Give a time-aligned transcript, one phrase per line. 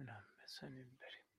[0.00, 1.29] اونم بزنیم بریم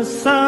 [0.00, 0.39] باید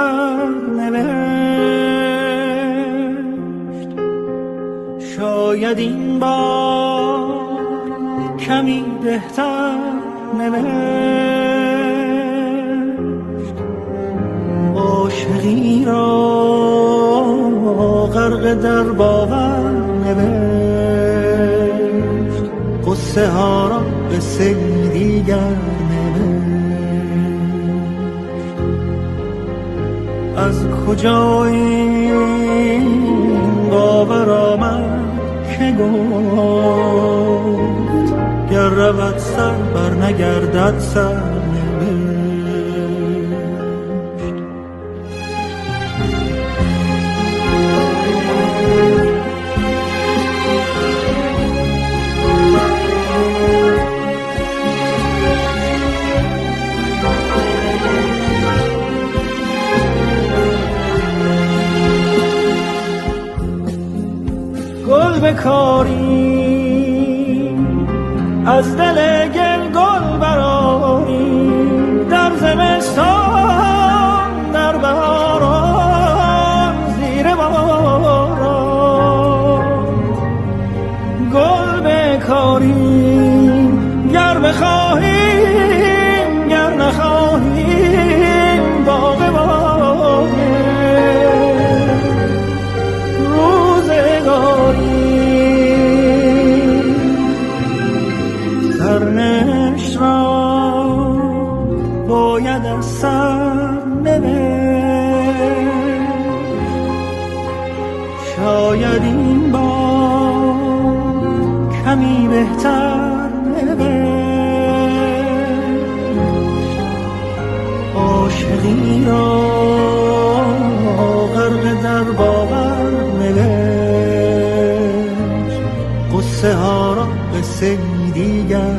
[126.43, 127.79] قصه ها را قصه
[128.15, 128.77] دیگر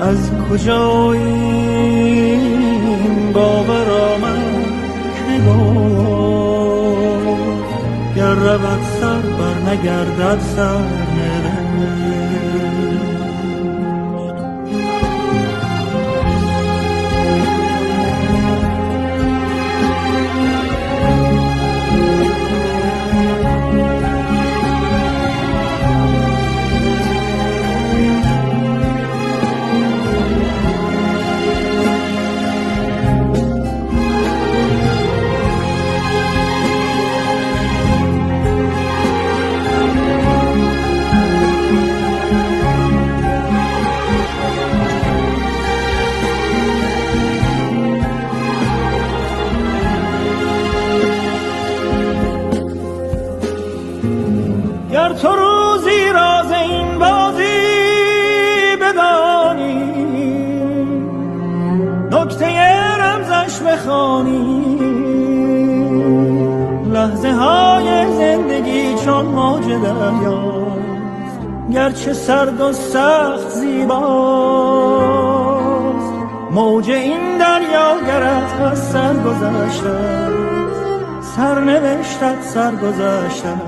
[0.00, 2.52] از کجا این
[3.32, 4.64] باور آمد
[5.14, 6.58] که گفت
[8.16, 11.07] گر رود سر بر نگردد سر.
[70.10, 71.40] دریاست
[71.72, 74.88] گرچه سرد و سخت زیباست.
[76.50, 79.98] موج این دریا گرت از سر گذشته
[81.36, 83.67] سرنوشتت سر گذشته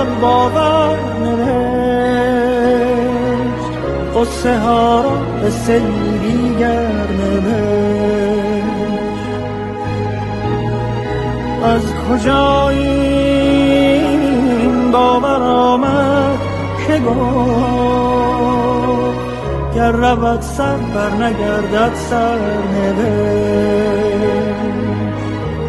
[0.00, 2.50] در باور نوشت.
[4.16, 5.10] قصه ها را
[5.42, 6.64] به سیری
[11.64, 13.20] از کجا این
[14.90, 16.38] باور آمد
[16.86, 18.40] که گفت
[19.74, 22.38] گر رود سر بر نگردد سر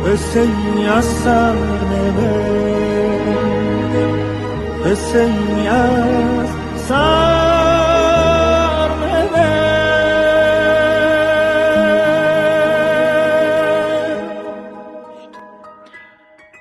[0.05, 1.55] قصه ای از سر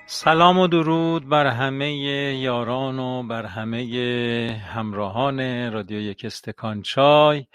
[0.07, 1.95] سلام و درود بر همه
[2.35, 7.47] یاران و بر همه همراهان رادیو یک استکان چای.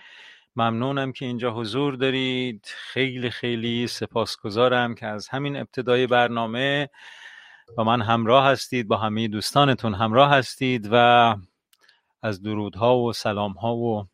[0.55, 2.65] ممنونم که اینجا حضور دارید.
[2.65, 6.89] خیلی خیلی سپاسگزارم که از همین ابتدای برنامه
[7.77, 11.35] با من همراه هستید با همه دوستانتون همراه هستید و
[12.21, 14.07] از درودها و سلامها و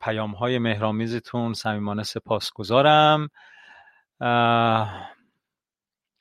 [0.00, 3.28] پیامهای مهرامیزتون صمیمانه سپاسگزارم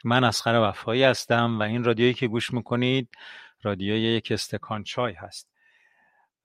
[0.03, 3.09] من اسخر وفایی هستم و این رادیویی که گوش می‌کنید
[3.63, 5.47] رادیوی یک استکان چای هست.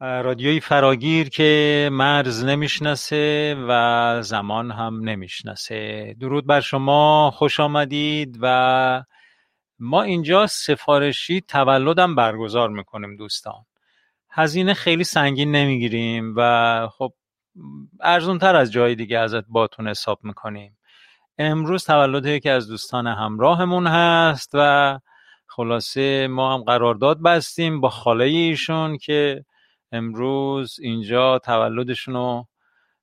[0.01, 6.15] رادیوی فراگیر که مرز نمی‌شناسه و زمان هم نمی‌شناسه.
[6.21, 9.05] درود بر شما خوش آمدید و
[9.79, 13.65] ما اینجا سفارشی تولدم برگزار می‌کنیم دوستان.
[14.31, 17.13] هزینه خیلی سنگین نمی‌گیریم و خب
[18.01, 20.79] ارزون تر از جای دیگه ازت باتون حساب می‌کنیم.
[21.39, 24.99] امروز تولد یکی از دوستان همراهمون هست و
[25.47, 29.45] خلاصه ما هم قرارداد بستیم با خاله ایشون که
[29.95, 32.47] امروز اینجا تولدشون رو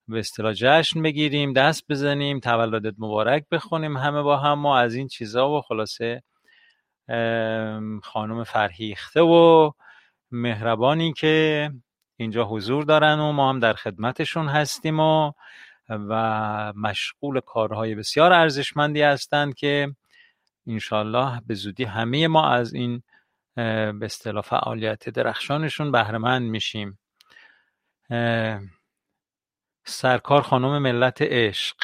[0.08, 5.08] به اصطلاح جشن بگیریم دست بزنیم تولدت مبارک بخونیم همه با هم و از این
[5.08, 6.24] چیزا و خلاصه
[8.04, 9.72] خانم فرهیخته و
[10.32, 11.70] مهربانی که
[12.18, 15.32] اینجا حضور دارن و ما هم در خدمتشون هستیم و
[15.90, 19.96] و مشغول کارهای بسیار ارزشمندی هستند که
[20.68, 23.04] انشالله به زودی همه ما از این
[23.56, 27.00] به اصطلاح فعالیت درخشانشون بهرهمند میشیم.
[29.86, 31.76] سرکار خانم ملت عشق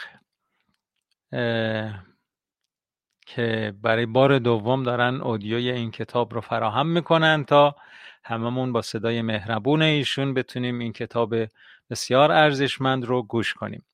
[3.25, 7.75] که برای بار دوم دارن اودیوی این کتاب رو فراهم می‌کنن تا
[8.23, 11.35] هممون با صدای مهربون ایشون بتونیم این کتاب
[11.89, 13.85] بسیار ارزشمند رو گوش کنیم.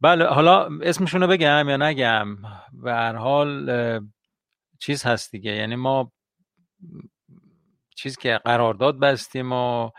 [0.00, 2.36] بله حالا اسمشون رو بگم یا نگم؟
[2.72, 3.70] به هر حال
[4.78, 5.50] چیز هست دیگه.
[5.50, 6.12] یعنی ما
[7.96, 9.90] چیز که قرارداد بستیم و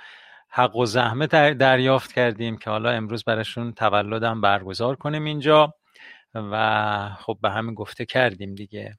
[0.50, 5.74] حق و زحمه دریافت کردیم که حالا امروز براشون تولدم برگزار کنیم اینجا
[6.36, 8.98] و خب به همین گفته کردیم دیگه.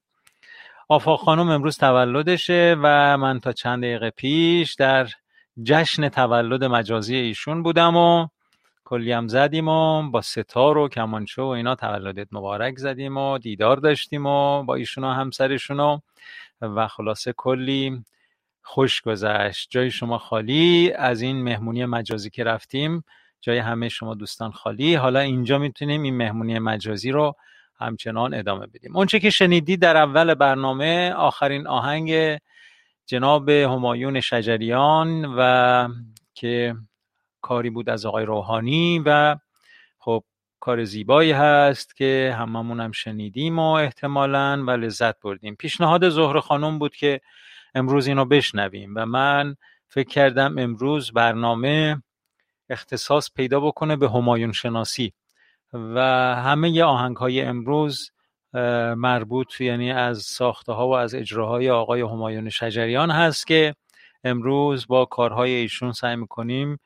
[0.88, 5.08] آفاق خانم امروز تولدشه و من تا چند دقیقه پیش در
[5.62, 8.28] جشن تولد مجازی ایشون بودم و
[8.92, 13.76] کلی هم زدیم و با ستار و کمانچه و اینا تولدت مبارک زدیم و دیدار
[13.76, 16.00] داشتیم و با ایشون و همسرشون
[16.60, 18.04] و خلاصه کلی
[18.62, 19.70] خوش گذشت.
[19.70, 23.04] جای شما خالی از این مهمونی مجازی که رفتیم
[23.40, 24.94] جای همه شما دوستان خالی.
[24.94, 27.36] حالا اینجا می‌تونیم این مهمونی مجازی رو
[27.80, 28.96] همچنان ادامه بدیم.
[28.96, 32.38] اونچه که شنیدی در اول برنامه آخرین آهنگ
[33.06, 35.88] جناب همایون شجریان و
[36.34, 36.74] که
[37.42, 39.36] کاری بود از آقای روحانی و
[39.98, 40.24] خب
[40.60, 45.54] کار زیبایی هست که هممون هم شنیدیم و احتمالا و لذت بردیم.
[45.54, 47.20] پیشنهاد زهر خانم بود که
[47.74, 49.56] امروز اینو بشنویم و من
[49.88, 52.02] فکر کردم امروز برنامه
[52.70, 55.12] اختصاص پیدا بکنه به همایون شناسی
[55.72, 56.00] و
[56.36, 58.10] همه آهنگ های امروز
[58.96, 63.74] مربوط یعنی از ساخته ها و از اجراهای آقای همایون شجریان هست که
[64.24, 66.78] امروز با کارهای ایشون سعی می‌کنیم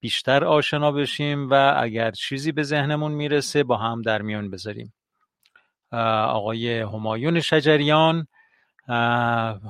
[0.00, 4.92] بیشتر آشنا بشیم و اگر چیزی به ذهنمون می‌رسه با هم در میان بذاریم.
[5.92, 8.26] آقای همایون شجریان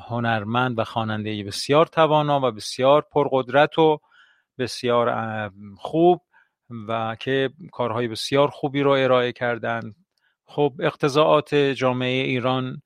[0.09, 4.01] هنرمند و خواننده بسیار توانا و بسیار پرقدرت و
[4.59, 5.15] بسیار
[5.77, 6.23] خوب
[6.89, 9.95] و که کارهای بسیار خوبی رو ارائه کردند
[10.47, 12.83] خب اقتضاعات جامعه ایران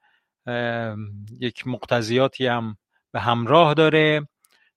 [1.41, 2.77] یک مقتضیاتی هم
[3.13, 4.29] به همراه داره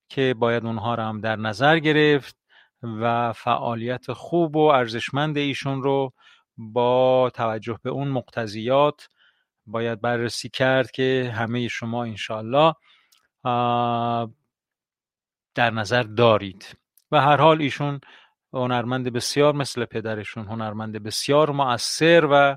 [0.08, 2.37] که باید اونها رو هم در نظر گرفت.
[2.82, 6.12] و فعالیت خوب و ارزشمند ایشون رو
[6.56, 9.08] با توجه به اون مقتضیات
[9.66, 12.74] باید بررسی کرد که همه شما انشالله
[15.54, 16.76] در نظر دارید.
[17.12, 18.00] و هر حال ایشون
[18.52, 22.56] هنرمند بسیار مثل پدرشون هنرمند بسیار مؤثر و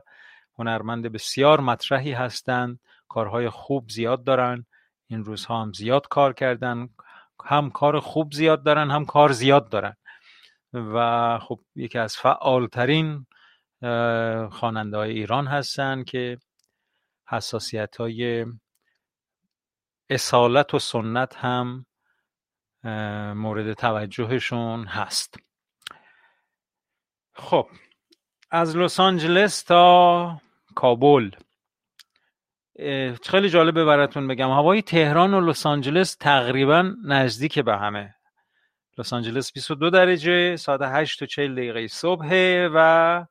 [0.59, 2.79] هنرمند بسیار مطرحی هستند.
[3.09, 4.65] کارهای خوب زیاد دارن.
[5.07, 6.89] این روزها هم زیاد کار کردن.
[7.45, 9.95] هم کار خوب زیاد دارن هم کار زیاد دارن.
[10.73, 13.25] و خب یکی از فعالترین
[14.51, 16.37] خواننده های ایران هستن که
[17.27, 18.45] حساسیت های
[20.09, 21.85] اصالت و سنت هم
[23.35, 25.35] مورد توجهشون هست.
[27.33, 27.69] خب
[28.51, 30.41] از لس آنجلس تا
[30.75, 31.29] کابل.
[33.23, 34.49] خیلی جالبه براتون بگم.
[34.49, 38.15] هوای تهران و لس آنجلس تقریبا نزدیک به همه.
[38.97, 42.29] لس آنجلس 22 درجه ساعت 8 و 40 دقیقه صبح
[42.73, 43.25] و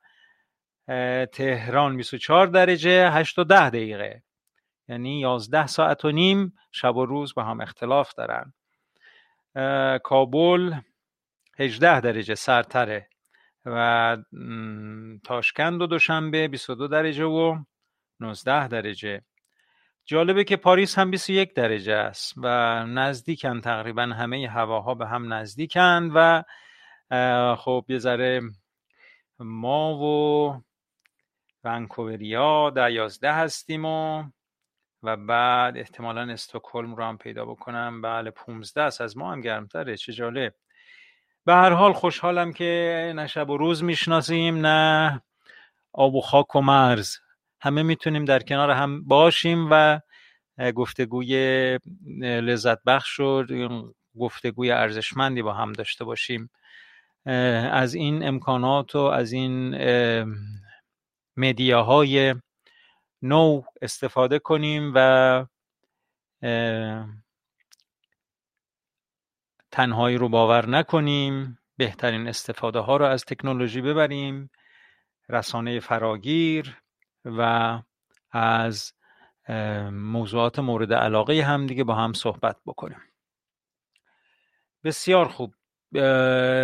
[1.33, 4.23] تهران 24 درجه 8 و 10 دقیقه.
[4.89, 8.53] یعنی 11 ساعت و نیم شب و روز با هم اختلاف دارن.
[9.99, 10.75] کابل
[11.59, 13.09] 18 درجه سرتره
[13.67, 14.17] و
[15.25, 17.59] تاشکند و دوشنبه 22 درجه و
[18.21, 19.23] 19 درجه.
[20.11, 22.49] جالبه که پاریس هم 21 درجه است و
[22.87, 26.43] نزدیکن تقریبا همه هواها به هم نزدیکن و
[27.57, 28.41] خب یه ذره
[29.39, 30.63] ما و
[31.65, 34.25] ونکووریا در یازده هستیم و
[35.03, 38.03] و بعد احتمالا استکهلم رو هم پیدا بکنم.
[38.03, 39.01] بله 15 است.
[39.01, 39.97] از ما هم گرمتره.
[39.97, 40.55] چه جالب.
[41.45, 45.23] به هر حال خوشحالم که نه شب و روز می‌شناسیم نه
[45.93, 47.17] آب و خاک و مرز.
[47.61, 50.01] همه می‌تونیم در کنار هم باشیم و
[50.75, 51.35] گفتگوی
[52.21, 53.45] لذت بخش و
[54.21, 56.51] گفتگوی ارزشمندی با هم داشته باشیم.
[57.73, 59.75] از این امکانات و از این
[61.37, 62.35] مدیاهای
[63.23, 65.47] نو استفاده کنیم و
[69.71, 74.51] تنهایی رو باور نکنیم بهترین استفاده ها رو از تکنولوژی ببریم
[75.29, 76.77] رسانه فراگیر
[77.25, 77.79] و
[78.31, 78.93] از
[79.93, 83.01] موضوعات مورد علاقه هم دیگه با هم صحبت بکنیم.
[84.85, 85.55] بسیار خوب.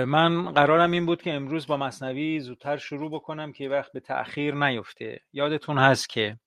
[0.08, 4.54] من قرارم این بود که امروز با مصنوی زودتر شروع بکنم که وقت به تأخیر
[4.54, 5.20] نیفته.
[5.32, 6.38] یادتون هست که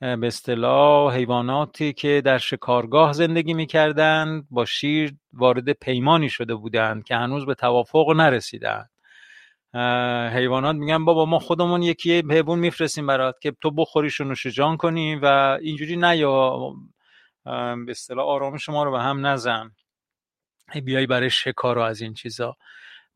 [0.00, 7.16] به اصطلاح حیواناتی که در شکارگاه زندگی می‌کردند با شیر وارد پیمانی شده بودند که
[7.16, 8.90] هنوز به توافق نرسیدند.
[10.34, 14.46] حیوانات میگن بابا ما خودمون یکی حیوان میفرستیم برات که تو بخوریش و نوش
[14.78, 16.58] کنی و اینجوری نیا
[17.44, 19.70] به اصطلاح آرام شما رو به هم نزن.
[20.84, 22.56] بیای برای شکار و از این چیزا.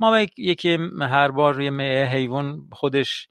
[0.01, 3.29] ما یکی هر بار یه حیوان خودش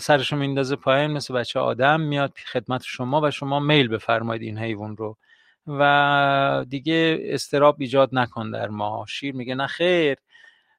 [0.00, 4.96] سرشو میندازه پایین مثل بچه آدم میاد خدمت شما و شما میل بفرمایید این حیوان
[4.96, 5.16] رو.
[5.66, 9.04] و دیگه استراب ایجاد نکن در ما.
[9.08, 10.16] شیر میگه نه خیر.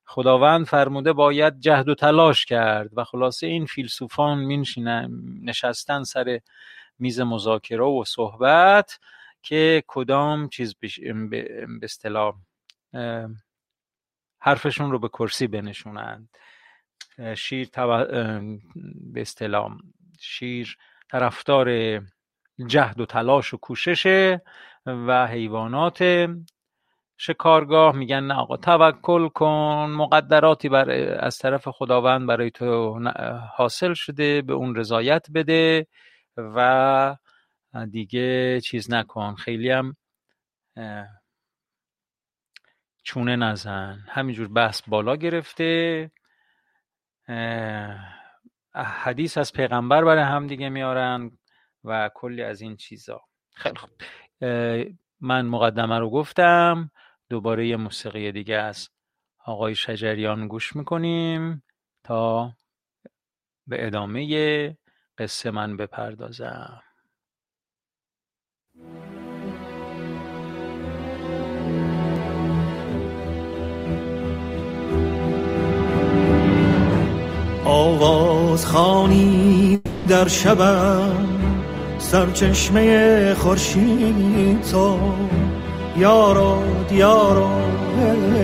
[0.09, 5.11] خداوند فرموده باید جهد و تلاش کرد و خلاصه این فیلسوفان مینشینن
[5.43, 6.39] نشستن سر
[6.99, 8.99] میز مذاکره و صحبت
[9.41, 10.75] که کدام چیز
[11.29, 12.35] به اصطلاح
[14.41, 16.29] حرفشون رو به کرسی بنشونند.
[17.35, 17.69] شیر
[19.13, 19.77] به اصطلاح
[20.19, 20.77] شیر
[21.11, 21.99] طرفدار
[22.67, 24.41] جهد و تلاش و کوششه
[24.85, 26.27] و حیوانات
[27.21, 30.91] شکارگاه میگن نه آقا توکل کن مقدراتی بر
[31.25, 32.99] از طرف خداوند برای تو
[33.55, 35.87] حاصل شده به اون رضایت بده
[36.37, 37.15] و
[37.91, 39.35] دیگه چیز نکن.
[39.35, 39.95] خیلی هم
[43.03, 43.99] چونه نزن.
[44.07, 46.11] همینجور بحث بالا گرفته.
[48.75, 51.31] حدیث از پیغمبر برای هم دیگه میارن
[51.83, 53.21] و کلی از این چیزا.
[53.53, 53.89] خیلی خوب.
[55.21, 56.91] من مقدمه رو گفتم.
[57.29, 58.89] دوباره یه موسیقی دیگه از
[59.45, 61.63] آقای شجریان گوش می‌کنیم
[62.03, 62.53] تا
[63.67, 64.77] به ادامه
[65.17, 66.81] قصه من بپردازم.
[77.65, 81.39] آواز خانی در شبم
[81.99, 85.48] سرچشمه خورشید تو.
[85.99, 87.49] یارو دیارو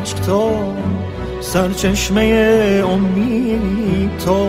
[0.01, 0.51] عشق تو
[1.39, 4.47] سرچشمه امید تو.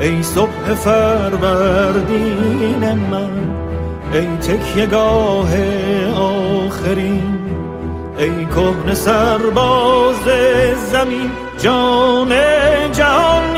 [0.00, 2.12] ای صبح فروردین
[3.10, 3.30] من
[4.12, 5.50] ای تکیه گاه
[6.16, 7.38] آخرین.
[8.18, 10.24] ای کهن سرباز
[10.92, 12.32] زمین جان
[12.92, 13.56] جهان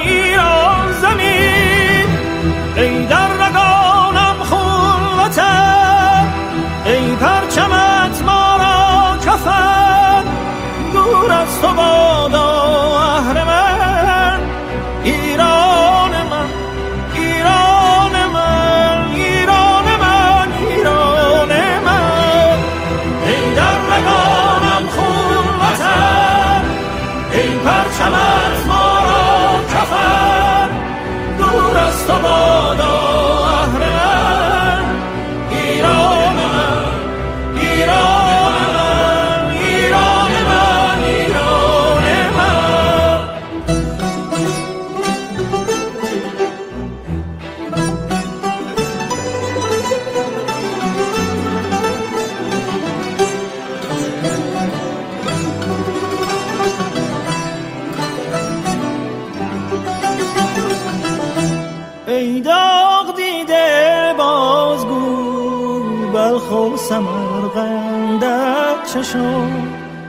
[68.95, 69.51] چشم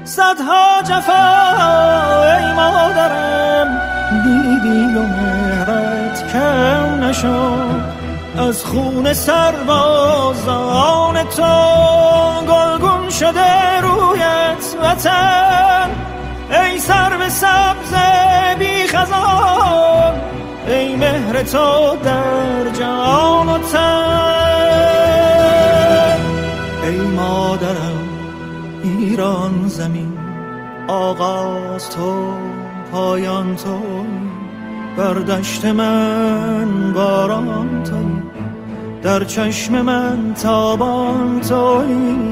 [0.04, 3.82] صدها جفا ای مادرم
[4.24, 7.82] دیدی و مهرت کم نشد
[8.38, 11.44] از خون سربازان تو
[12.48, 15.90] گلگون شده رویت وطن.
[16.52, 17.94] ای سر به سبز
[18.60, 20.14] بی خزان
[20.68, 24.20] ای مهر تو در جان و تن.
[26.84, 27.89] ای مادرم
[29.20, 30.18] ایران زمین
[30.88, 32.34] آغاز تو
[32.92, 33.80] پایان تو
[34.98, 38.22] بر دشت من باران توی
[39.02, 42.26] در چشم من تابان توی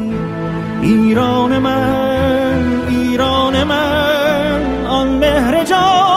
[0.81, 6.16] ایران من ایران من آن مهر جاویدان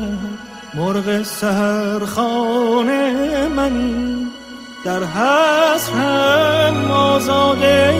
[0.73, 3.11] مرغ سهرخانه
[3.47, 4.27] منی
[4.85, 7.93] در حسرم آزاده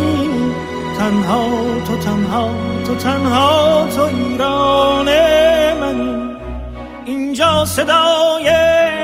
[1.00, 1.46] تنها
[1.88, 2.50] تو تنها
[2.88, 5.06] تو تنها تو ایران
[5.80, 6.36] منی
[7.06, 8.52] اینجا صدای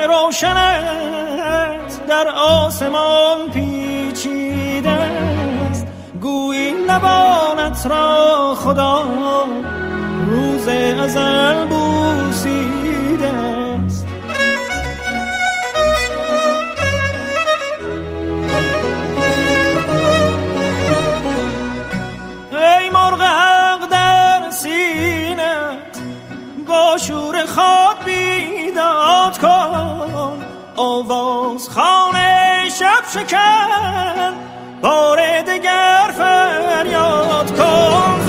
[0.07, 5.87] روشنت در آسمان پیچیده است.
[6.21, 9.03] گویی نبانت را خدا.
[10.27, 11.76] روز ازل بوسیده
[30.77, 34.33] آواز خانه شب شکن
[34.81, 38.25] بار دگر فریاد کن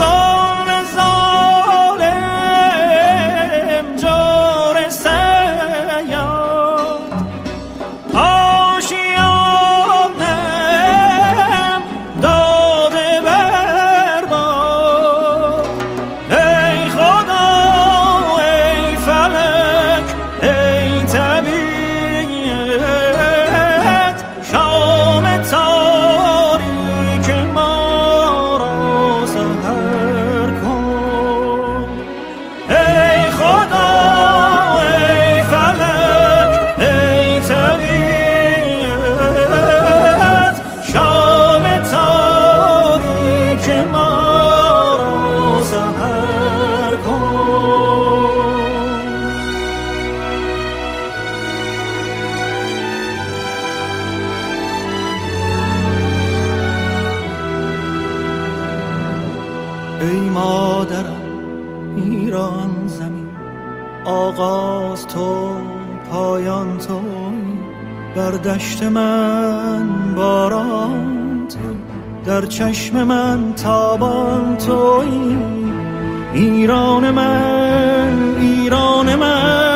[68.58, 71.58] دشت من باران تو
[72.30, 75.36] در چشم من تابان توی
[76.34, 79.67] ایران من ایران من.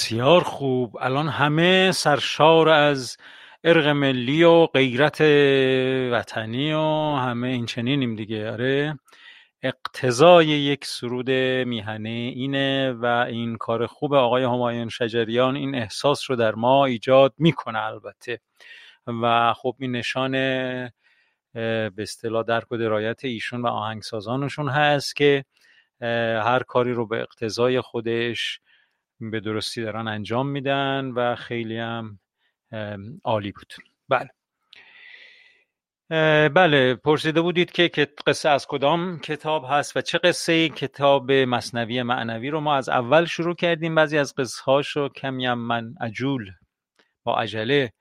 [0.00, 0.96] بسیار خوب.
[1.00, 3.16] الان همه سرشار از
[3.64, 5.20] ارق ملی و غیرت
[6.12, 8.50] وطنی و همه این چنینیم دیگه.
[8.50, 8.98] آره.
[9.62, 11.30] اقتضای یک سرود
[11.66, 17.34] میهنه اینه و این کار خوب آقای همایون شجریان این احساس رو در ما ایجاد
[17.38, 18.40] می‌کنه البته.
[19.22, 20.32] و خب این نشان
[21.52, 25.44] به اصطلاح درک و درایت ایشون و آهنگسازانشون هست که
[26.44, 28.60] هر کاری رو به اقتضای خودش
[29.20, 32.18] به درستی دارن انجام میدن و خیلی هم
[33.24, 33.72] عالی بود.
[34.08, 34.30] بله.
[36.48, 42.50] بله پرسیده بودید که قصه از کدام کتاب هست و چه قصه کتاب مصنوی معنوی
[42.50, 43.94] رو ما از اول شروع کردیم.
[43.94, 46.50] بعضی از قصه هاش رو کمی هم من عجول
[47.24, 47.92] با عجله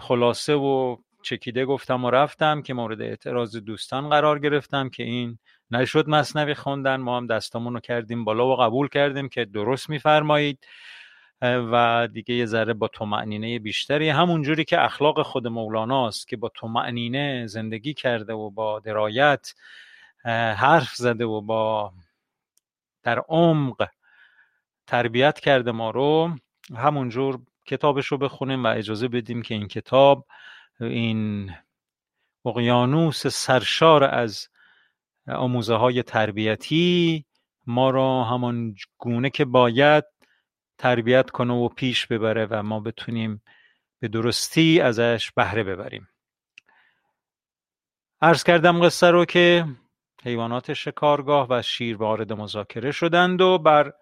[0.00, 5.38] خلاصه و چکیده گفتم و رفتم که مورد اعتراض دوستان قرار گرفتم که این
[5.70, 10.66] نشد مصنوی خوندن ما هم دستامون رو کردیم بالا و قبول کردیم که درست میفرمایید.
[11.42, 16.50] و دیگه یه ذره با معنینه بیشتری همون جوری که اخلاق خود مولاناست که با
[16.62, 19.54] معنینه زندگی کرده و با درایت
[20.56, 21.92] حرف زده و با
[23.02, 23.88] در عمق
[24.86, 26.30] تربیت کرده ما رو
[26.76, 30.26] همونجور کتابش رو بخونیم و اجازه بدیم که این کتاب
[30.80, 31.52] این
[32.44, 34.48] اقیانوس سرشار از
[35.28, 37.24] آموزه های تربیتی
[37.66, 40.04] ما را همان گونه که باید
[40.78, 43.42] تربیت کنه و پیش ببره و ما بتونیم
[44.00, 46.08] به درستی ازش بهره ببریم.
[48.22, 49.66] عرض کردم قصه رو که
[50.24, 53.92] حیوانات شکارگاه و شیر وارد مذاکره شدند و بر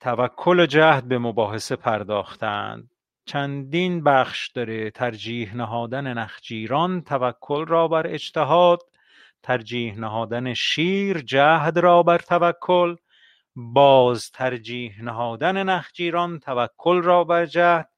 [0.00, 2.90] توکل جهد به مباحثه پرداختند.
[3.26, 4.90] چندین بخش داره.
[4.90, 8.82] ترجیح نهادن نخجیران توکل را بر اجتهاد
[9.44, 12.96] ترجیح نهادن شیر جهد را بر توکل
[13.56, 17.90] باز ترجیح نهادن نخجیران توکل را بر جهد.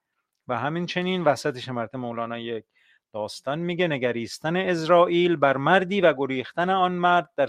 [0.49, 2.65] و همین چنین وسطش مرت مولانا یک
[3.13, 7.47] داستان میگه نگریستن اسرائیل بر مردی و گریختن آن مرد در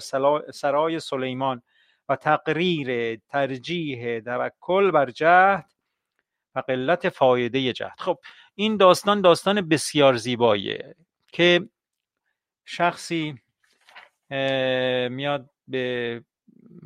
[0.53, 1.62] سرای سلیمان
[2.10, 5.71] و تقریر ترجیح توکل بر جهد
[6.55, 7.99] و قلت فایده جهد.
[7.99, 8.19] خب
[8.55, 10.95] این داستان داستان بسیار زیباییه
[11.31, 11.69] که
[12.65, 13.41] شخصی
[15.09, 16.23] میاد به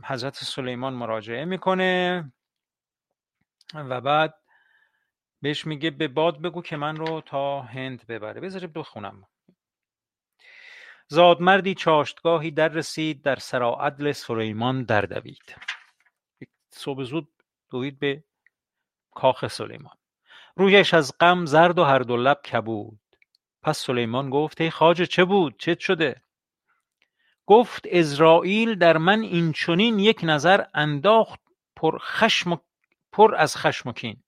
[0.04, 2.32] حضرت سلیمان مراجعه می‌کنه
[3.74, 4.34] و بعد
[5.42, 8.42] بهش میگه به باد بگو که من رو تا هند ببره.
[8.42, 9.28] بذارید بخونم.
[11.08, 15.56] زادمردی چاشتگاهی در رسید در سراعدل سلیمان در دوید.
[16.70, 17.30] صبح زود
[17.70, 18.24] دوید به
[19.12, 19.98] کاخ سلیمان.
[20.56, 23.00] رویش از غم زرد و هر دو لب کبود.
[23.62, 26.22] پس سلیمان گفت ای خواجه چه بود؟ چه شده؟
[27.52, 31.40] گفت ازرائیل در من این چنین یک نظر انداخت
[31.76, 32.62] پر خشم
[33.12, 34.24] پر از خشم و کین.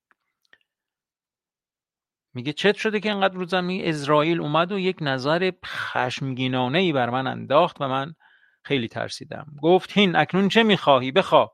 [2.33, 7.09] میگه چت شده که اینقدر رو زمین اسرائیل اومد و یک نظر خشمگینانه ای بر
[7.09, 8.15] من انداخت و من
[8.63, 9.45] خیلی ترسیدم.
[9.61, 11.53] گفت هین اکنون چه می‌خواهی؟ بخواه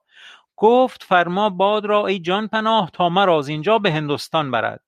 [0.55, 4.83] گفت فرما باد را ای جان پناه تا مرا از اینجا به هندوستان برد.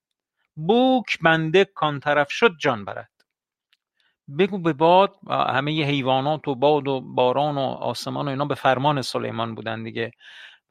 [0.55, 3.10] بوک بنده کان طرف شد جان برد.
[4.39, 9.01] بگو به باد همه حیوانات و باد و باران و آسمان و اینا به فرمان
[9.01, 10.11] سلیمان بودن دیگه.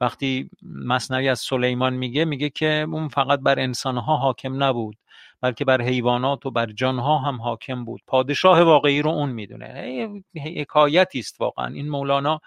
[0.01, 0.49] وقتی
[0.85, 4.97] مصنوی از سلیمان میگه میگه که اون فقط بر انسانها حاکم نبود
[5.41, 8.01] بلکه بر حیوانات و بر جانها هم حاکم بود.
[8.07, 10.09] پادشاه واقعی رو اون می‌دونه.
[10.57, 11.67] حکایتی است واقعا.
[11.73, 12.41] این مولانا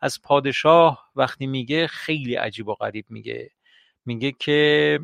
[0.00, 3.50] از پادشاه وقتی میگه خیلی عجیب و غریب میگه.
[4.06, 5.00] میگه که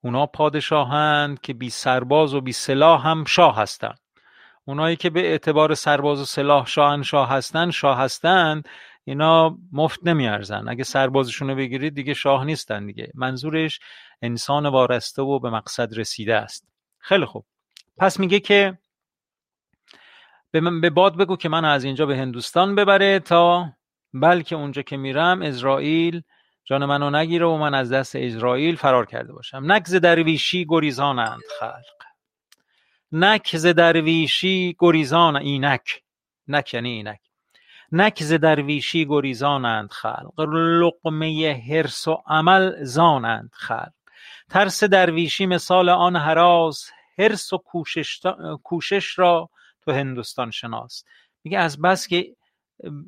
[0.00, 3.98] اونا پادشاهند که بی سرباز و بی سلاح هم شاه هستند.
[4.64, 6.66] اونایی که به اعتبار سرباز و سلاح
[7.02, 8.68] شاه هستن شاه هستند
[9.04, 10.68] اینا مفت نمیارزن.
[10.68, 13.10] اگه سربازشون رو بگیرید دیگه شاه نیستن دیگه.
[13.14, 13.80] منظورش
[14.22, 16.68] انسان وارسته و به مقصد رسیده است.
[16.98, 17.44] خیلی خوب.
[17.98, 18.78] پس میگه که
[20.52, 23.72] به باد بگو که من از اینجا به هندوستان ببره تا
[24.14, 26.22] بلکه اونجا که میرم اسرائیل
[26.68, 29.72] جان منو نگیره و من از دست اسرائیل فرار کرده باشم.
[29.72, 32.02] نکز درویشی گریزانند خلق.
[33.12, 36.02] نکز درویشی گریزان اینک.
[36.48, 37.20] نک یعنی اینک.
[37.92, 40.40] نکز درویشی گریزانند خلق.
[40.80, 43.92] لقمه حرس و عمل زانند خلق.
[44.50, 48.20] ترس درویشی مثال آن هراس حرس و کوشش,
[48.62, 49.50] کوشش را
[49.84, 51.04] تو هندوستان شناس
[51.44, 52.36] میگه از بس که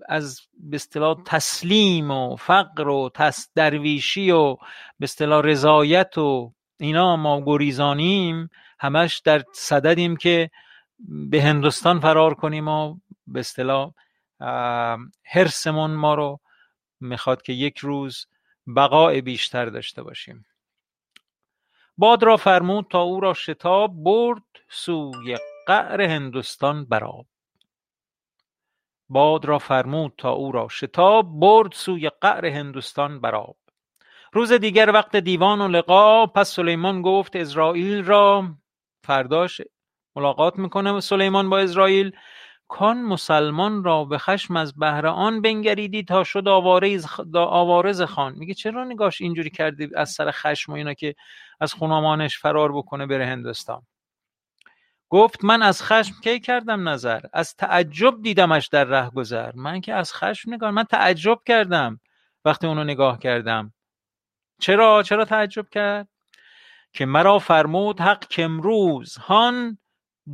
[0.08, 7.16] از به اصطلاح تسلیم و فقر و تس درویشی و به اصطلاح رضایت و اینا
[7.16, 10.50] ما گریزانیم همش در صددیم که
[11.08, 13.92] به هندوستان فرار کنیم و به اصطلاح
[15.24, 16.40] هرسمون ما رو
[17.00, 18.26] می‌خواد که یک روز
[18.76, 20.44] بقای بیشتر داشته باشیم.
[21.98, 27.26] باد را فرمود تا او را شتاب برد سوی قعر هندوستان براب
[29.10, 33.56] باد را فرمود تا او را شتاب برد سوی قعر هندوستان براب
[34.32, 38.44] روز دیگر وقت دیوان و لقا پس سلیمان گفت اسرائیل را
[39.04, 39.60] فرداش
[40.16, 42.12] ملاقات می‌کنه سلیمان با اسرائیل
[42.68, 48.34] کان مسلمان را به خشم از بهر آن بنگریدی تا شد آوارز, آوارز خان.
[48.38, 51.14] میگه چرا نگاش اینجوری کردی از سر خشم و اینا که
[51.60, 53.82] از خونامانش فرار بکنه بره هندوستان؟
[55.10, 59.94] گفت من از خشم کی کردم نظر؟ از تعجب دیدمش در ره گذر من که
[59.94, 62.00] از خشم نگاه من تعجب کردم
[62.44, 63.72] وقتی اونو نگاه کردم.
[64.60, 66.08] چرا؟ چرا تعجب کرد؟
[66.92, 69.78] که مرا فرمود حق که امروز هان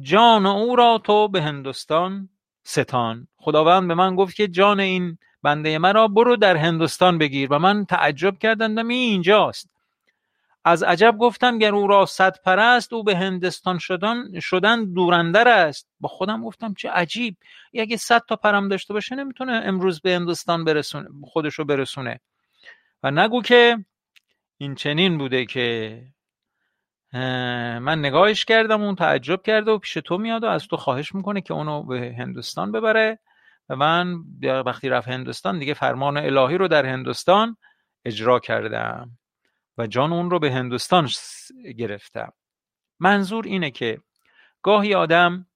[0.00, 2.28] جان او را تو به هندوستان
[2.64, 3.28] ستان.
[3.36, 7.84] خداوند به من گفت که جان این بنده مرا برو در هندوستان بگیر و من
[7.84, 9.75] تعجب کردم این اینجاست.
[10.68, 15.88] از عجب گفتم گر او را صد پرست او به هندوستان شدن شدن دورندر است.
[16.00, 17.36] با خودم گفتم چه عجیب.
[17.74, 22.20] اگه صد تا پرم داشته باشه نمی‌تونه امروز به هندوستان برسونه خودشو برسونه.
[23.02, 23.84] و نگو که
[24.58, 26.02] این چنین بوده که
[27.12, 31.40] من نگاهش کردم اون تعجب کرده و پیش تو میاد و از تو خواهش می‌کنه
[31.40, 33.18] که اونو به هندوستان ببره.
[33.68, 34.14] و من
[34.66, 37.56] وقتی رفت هندوستان دیگه فرمان الهی رو در هندوستان
[38.04, 39.10] اجرا کردم.
[39.78, 41.08] و جان اون رو به هندوستان
[41.78, 42.32] گرفتم.
[42.98, 44.00] منظور اینه که
[44.62, 45.46] گاهی آدم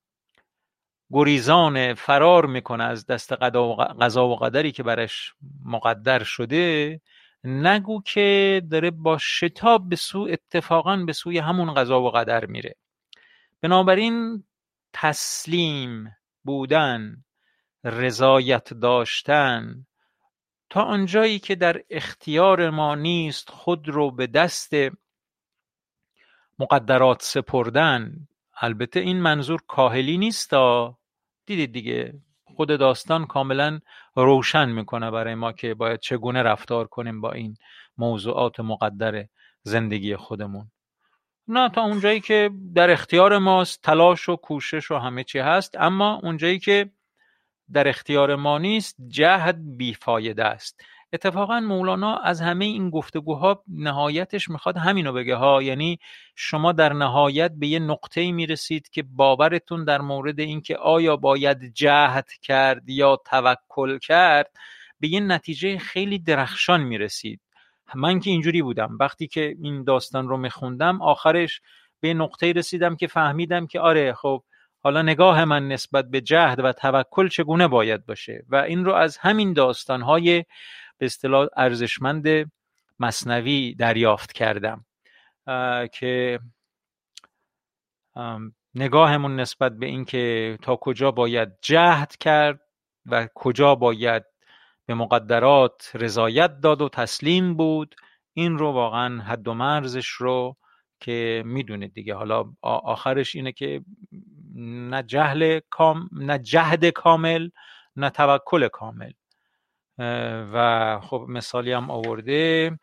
[1.12, 7.00] گریزان فرار می‌کنه از دست قضا و قدری که برش مقدر شده
[7.44, 12.76] نگو که داره با شتاب به سو اتفاقا به سوی همون قضا و قدر میره.
[13.60, 14.44] بنابراین
[14.92, 17.24] تسلیم بودن
[17.84, 19.86] رضایت داشتن
[20.70, 24.72] تا آنجایی که در اختیار ما نیست خود رو به دست
[26.58, 28.28] مقدرات سپردن.
[28.60, 30.50] البته این منظور کاهلی نیست
[31.46, 33.80] دیدید دیگه خود داستان کاملا
[34.14, 37.56] روشن می‌کنه برای ما که باید چگونه رفتار کنیم با این
[37.98, 39.26] موضوعات مقدر
[39.62, 40.70] زندگی خودمون.
[41.48, 46.20] نه تا اونجایی که در اختیار ماست تلاش و کوشش و همه چی هست اما
[46.22, 46.90] اونجایی که
[47.72, 50.80] در اختیار ما نیست جهد بیفایده است.
[51.12, 55.98] اتفاقا مولانا از همه این گفتگوها نهایتش می‌خواد همینو بگه ها یعنی
[56.34, 62.28] شما در نهایت به یه نقطه می‌رسید که باورتون در مورد اینکه آیا باید جهد
[62.42, 64.50] کرد یا توکل کرد
[65.00, 67.40] به یه نتیجه خیلی درخشان می‌رسید.
[67.94, 68.96] من که اینجوری بودم.
[69.00, 71.60] وقتی که این داستان رو میخوندم آخرش
[72.00, 74.42] به نقطه رسیدم که فهمیدم که آره خب
[74.82, 79.16] حالا نگاه من نسبت به جهد و توکل چگونه باید باشه و این رو از
[79.16, 80.44] همین داستانهای
[80.98, 82.52] به اصطلاح ارزشمند
[83.00, 84.84] مصنوی دریافت کردم
[85.92, 86.40] که
[88.74, 92.60] نگاهمون نسبت به اینکه تا کجا باید جهد کرد
[93.06, 94.22] و کجا باید
[94.86, 97.94] به مقدرات رضایت داد و تسلیم بود
[98.34, 100.56] این رو واقعا حد و مرزش رو
[101.00, 102.14] که می‌دونید دیگه.
[102.14, 103.84] حالا آخرش اینه که
[104.54, 107.48] نه جهل کام نه جهد کامل
[107.96, 109.12] نه توکل کامل.
[110.52, 112.78] و خب مثالی هم آورده.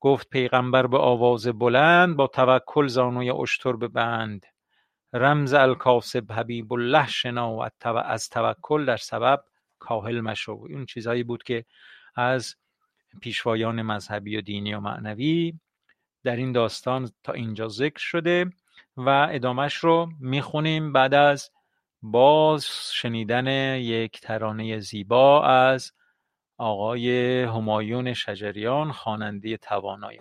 [0.00, 4.46] گفت پیغمبر به آواز بلند با توکل زانوی اشتر بند.
[5.12, 9.44] رمز الکاسب حبیب الله شنا و از توکل در سبب
[9.78, 10.52] کاهل مشو.
[10.52, 11.64] اون چیزهایی بود که
[12.14, 12.56] از
[13.20, 15.54] پیشوایان مذهبی و دینی و معنوی.
[16.24, 18.46] در این داستان تا اینجا ذکر شده
[18.96, 20.92] و ادامش رو می‌خونیم.
[20.92, 21.50] بعد از
[22.02, 25.92] باز شنیدن یک ترانه زیبا از
[26.58, 30.20] آقای همایون شجریان خواننده توانایی.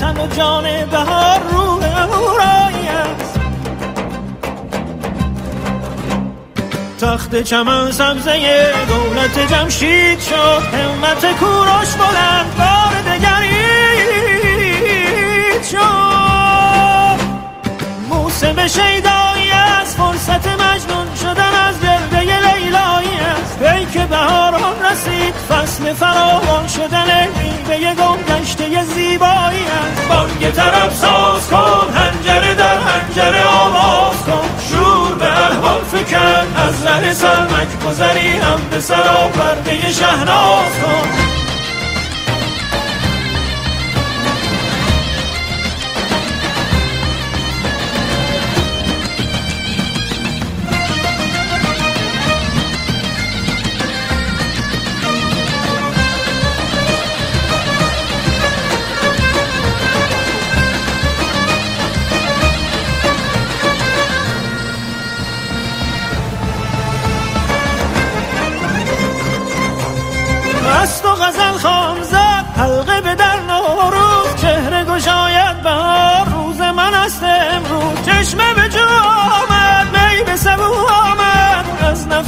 [0.00, 1.82] تن و جان بهار روح
[2.14, 3.40] اورایی است.
[7.00, 13.94] تخت چمن سبزه دولت جمشید شد همت کوروش بلند بار دگرید
[15.70, 17.24] شد.
[18.08, 20.63] موسم شیدایی است فرصت مجنون
[24.04, 25.34] پیک بهاران رسید.
[25.34, 33.44] فصل فراوان شدن میوه گم گشته زیبایی است بانگ طرب ساز کن هنجره در هنجره
[33.44, 34.48] آواز کن.
[34.70, 41.33] شور به احوال فکن از ره سلمک گذری هم به سرا پرده شهناز کن.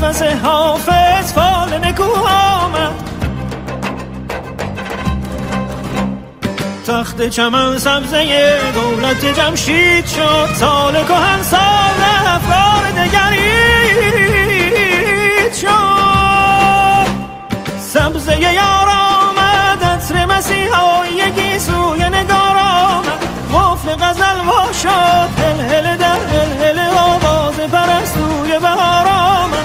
[0.03, 2.93] نفس حافظ فال نکو آمد.
[6.87, 13.95] تخت چمن سبزه دولت جمشید شد سال کهن سال افکار دگرید
[15.55, 17.07] شد.
[17.81, 23.21] سبزه یار آمد عطر مسیحایی یکی سوی نگار آمد.
[23.55, 29.56] قفل غزل وا شد هل هل در هل هل آواز پرستوی بهار آمد.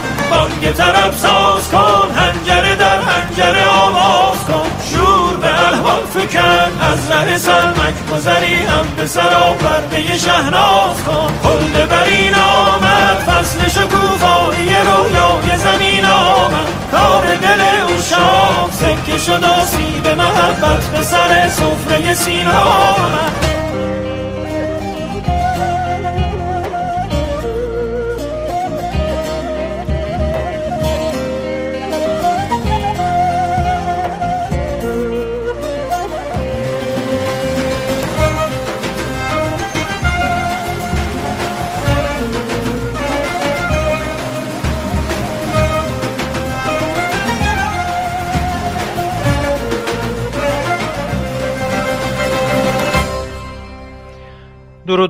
[0.62, 4.68] بانگ طرب ساز کن هنجره در هنجره آواز کن.
[4.92, 11.34] شور به الحال فکن از ره سلمک گذری هم به سرا پرده شهناز کن.
[11.44, 16.68] کل برین آمد فصل شکوفایی رویای زمین آمد.
[16.92, 23.61] کار دل اوشاق سکه شد آسیب محبت به سر سفره سینه آمد.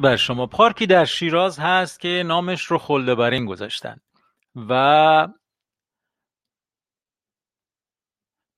[0.02, 0.48] درود بر شما.
[0.48, 3.98] پارکی در شیراز هست که نامش رو خلده برین گذاشتن.
[4.56, 5.28] و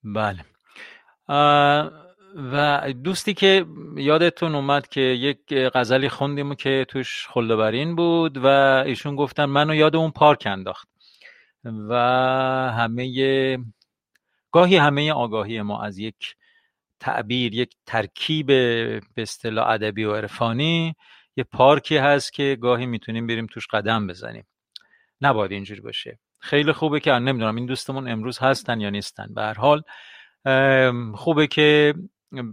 [0.04, 0.46] بله.
[2.52, 3.66] و دوستی که
[3.98, 8.48] یادتون اومد که یک غزلی خوندیم که توش خلده بود و
[8.86, 10.88] ایشون گفتن منو یاد اون پارک انداخت.
[11.64, 11.94] و
[12.78, 13.58] همه
[14.52, 16.36] گاهی همه آگاهی ما از یک
[17.00, 20.96] تعبیر یک ترکیب به اصطلاح ادبی و عرفانی
[21.38, 24.48] یه پارکی هست که گاهی می‌تونیم بریم توش قدم بزنیم.
[25.22, 26.20] نباید اینجوری باشه.
[26.40, 29.34] خیلی خوبه که نمی‌دونم این دوستمون امروز هستن یا نیستن.
[29.34, 29.84] به هر حال
[31.16, 31.94] خوبه که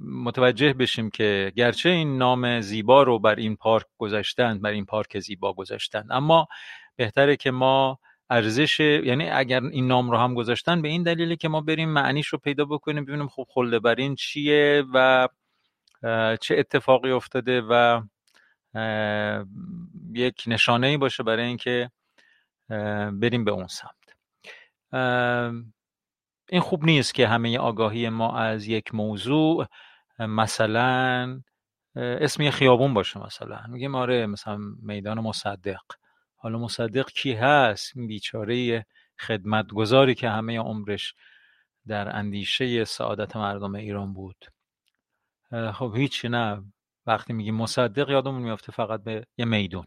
[0.04, 5.18] متوجه بشیم که گرچه این نام زیبا رو بر این پارک گذاشتن بر این پارک
[5.18, 6.48] زیبا گذاشتن اما
[6.96, 7.98] بهتره که ما
[8.30, 12.26] ارزش یعنی اگر این نام رو هم گذاشتن به این دلیلی که ما بریم معنیش
[12.26, 15.28] رو پیدا بکنیم ببینیم خب خلده بر این چیه و
[16.40, 18.02] چه اتفاقی افتاده و
[20.14, 21.90] یک نشانه ای باشه برای اینکه
[23.12, 23.94] بریم به اون سمت.
[26.48, 29.66] این خوب نیست که همه آگاهی ما از یک موضوع
[30.18, 31.40] مثلا
[31.96, 33.62] اسم یه خیابون باشه مثلا.
[33.68, 35.80] میگیم آره مثلا میدان مصدق.
[36.36, 38.86] حالا مصدق کی هست؟ این بیچاره
[39.20, 41.14] خدمتگذاری که همه عمرش
[41.86, 44.44] در اندیشه سعادت مردم ایران بود.
[45.74, 46.64] خب هیچی نه.
[47.06, 49.86] وقتی میگیم مصدق یادمون میافته فقط به یه میدون.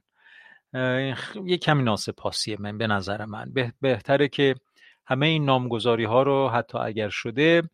[1.46, 3.54] یه کمی ناسپاسیه من به نظر من.
[3.82, 4.56] بهتره که
[5.06, 7.70] همه این نامگذاری ها رو حتی اگر شده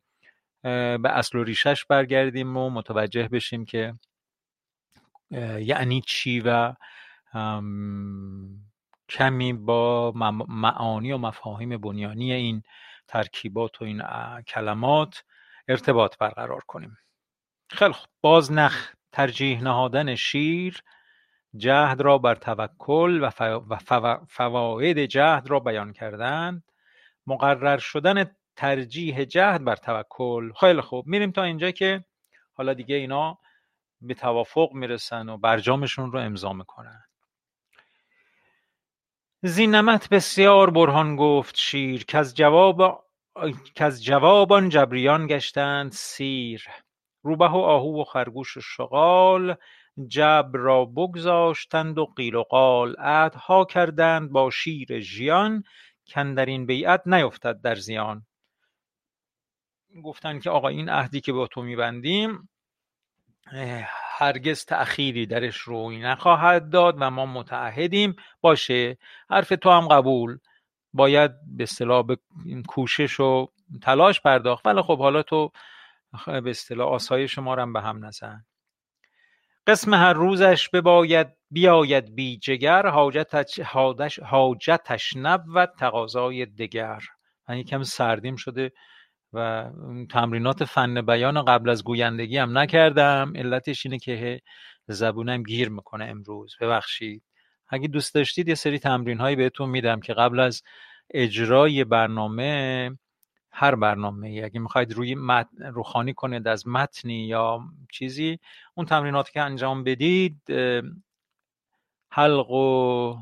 [0.62, 3.94] به اصل و ریشش برگردیم و متوجه بشیم که
[5.60, 6.74] یعنی چی و
[9.10, 10.12] کمی با
[10.48, 12.64] معانی و مفاهیم بنیانی این
[13.08, 14.04] ترکیبات و این
[14.48, 15.24] کلمات
[15.68, 16.98] ارتباط برقرار کنیم.
[17.70, 18.10] خیلی خوب.
[18.22, 20.84] باز نخ ترجیح نهادن شیر
[21.56, 23.30] جهد را بر توکل و
[24.28, 26.64] فواید جهد را بیان کردن.
[27.28, 30.52] مقرر شدن ترجیح جهد بر توکل.
[30.60, 31.08] خیلی خوب.
[31.08, 32.06] میریم تا اینجا که
[32.54, 33.40] حالا دیگه اینا
[34.02, 37.04] به توافق می‌رسن و برجامشون رو امضا می‌کنن.
[39.42, 42.06] زینمت بسیار برهان گفت شیر.
[42.06, 43.06] که از جواب
[43.76, 46.68] که از جوابان جبریان گشتند سیر.
[47.22, 49.56] روبه و آهو و خرگوش و شغال
[50.08, 55.64] جبر را بگذاشتند و قیل و قال عهدها کردند با شیر ژیان
[56.16, 58.26] در این بیعت نیفتد در زیان.
[60.04, 62.50] گفتن که آقا این عهدی که با تو میبندیم
[64.18, 68.16] هرگز تأخیری درش روی نخواهد داد و ما متعهدیم.
[68.42, 68.98] باشه
[69.30, 70.38] حرف تو هم قبول.
[70.94, 72.18] باید به اصطلاح به
[72.68, 73.48] کوشش و
[73.82, 74.66] تلاش پرداخت.
[74.66, 75.52] ولی خب حالا تو
[76.26, 78.46] به اصطلاح آسایش ما هم به هم نزن.
[79.68, 83.60] قسم هر روزش بباید بیاید بی جگر حاجتش,
[84.24, 85.14] حاجتش
[85.56, 87.00] و تقاضای دگر.
[87.50, 88.72] من یکم سردیم شده
[89.34, 89.70] و
[90.12, 93.34] تمرینات فن بیان قبل از گویندگی هم نکردم.
[93.36, 94.42] علتش اینه که
[94.88, 96.56] زبونم گیر می‌کنه امروز.
[96.62, 97.24] ببخشید.
[97.70, 100.64] اگه دوست داشتید یه سری تمرین هایی بهتون میدم که قبل از
[101.14, 102.92] اجرای برنامه
[103.60, 105.16] هر برنامه اگه می‌خواید روی
[105.60, 108.40] روخانی کنید از متنی یا چیزی
[108.76, 110.42] اون تمرینات که انجام بدید
[112.12, 113.16] حلق و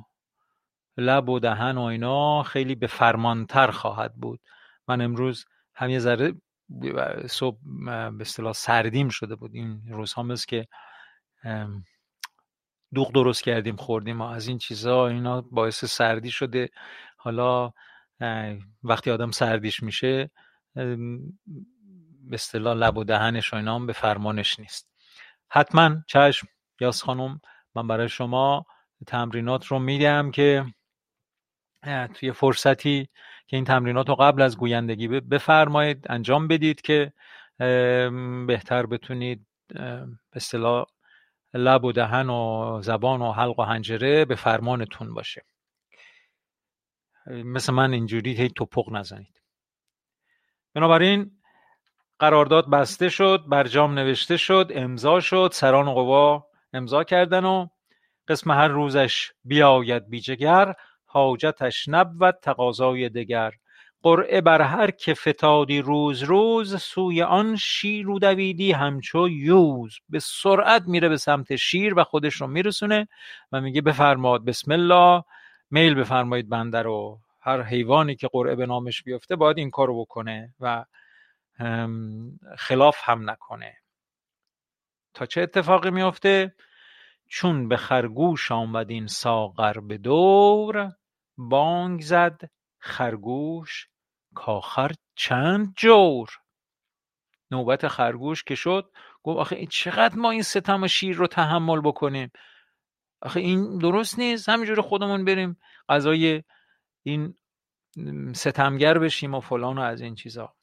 [0.98, 4.40] لب و دهن و اینا خیلی به فرمانتر خواهد بود.
[4.88, 6.34] من امروز هم یه ذره
[7.28, 9.52] صبح به اصطلاح سردیم شده بود.
[9.54, 10.68] این روزها مثل که
[12.94, 16.70] دوغ درست کردیم خوردیم و از این چیزها اینا باعث سردی شده.
[17.18, 17.74] حالا
[18.84, 20.32] وقتی آدم سردیش میشه
[20.76, 24.90] به اصطلاح لب و دهنش و اینا به فرمانش نیست.
[25.50, 26.48] حتما چشم
[26.82, 27.42] یاس خانم
[27.76, 28.66] من برای شما
[29.08, 30.66] تمرینات رو میدم که
[32.14, 33.10] توی فرصتی
[33.48, 37.14] که این تمرینات رو قبل از گویندگی بفرمایید انجام بدید که
[38.48, 40.86] بهتر بتونید به اصطلاح
[41.54, 45.46] لب و دهن و زبان و حلق و حنجره به فرمانتون باشه.
[47.28, 49.42] مثل من اینجوری هی توپق نزنید.
[50.74, 51.32] بنابراین
[52.20, 57.68] قرارداد بسته شد برجام نوشته شد امضا شد سران قوا امضا کردن و
[58.28, 60.74] قسم هر روزش بیاید بیجگر
[61.06, 63.54] حاجتش نبود تقاضای دگر.
[64.04, 70.00] قرعه بر هر که فتادی روز روز سوی آن شیر رو دویدی همچو یوز.
[70.10, 73.08] به سرعت میره به سمت شیر و خودش رو میرسونه
[73.52, 75.24] و میگه بفرماد بسم الله.
[75.70, 77.20] میل بفرمایید بنده رو.
[77.42, 80.86] هر حیوانی که قرعه به نامش بیفته باید این کارو بکنه و
[82.58, 83.78] خلاف هم نکنه.
[85.14, 86.56] تا چه اتفاقی میفته؟
[87.28, 90.92] چون به خرگوش آمد این ساغر به دور
[91.38, 92.42] بانگ زد
[92.80, 93.88] خرگوش
[94.36, 96.30] کاخر چند جور.
[97.52, 98.92] نوبت خرگوش که شد
[99.24, 102.32] گفت آخه چقدر ما این ستم شیر رو تحمل بکنیم؟
[103.22, 104.50] آخه این درست نیست.
[104.50, 105.58] همینجور خودمون بریم
[105.90, 106.44] غذای
[107.04, 107.36] این
[108.34, 110.54] ستمگر بشیم و فلان و از این چیزا.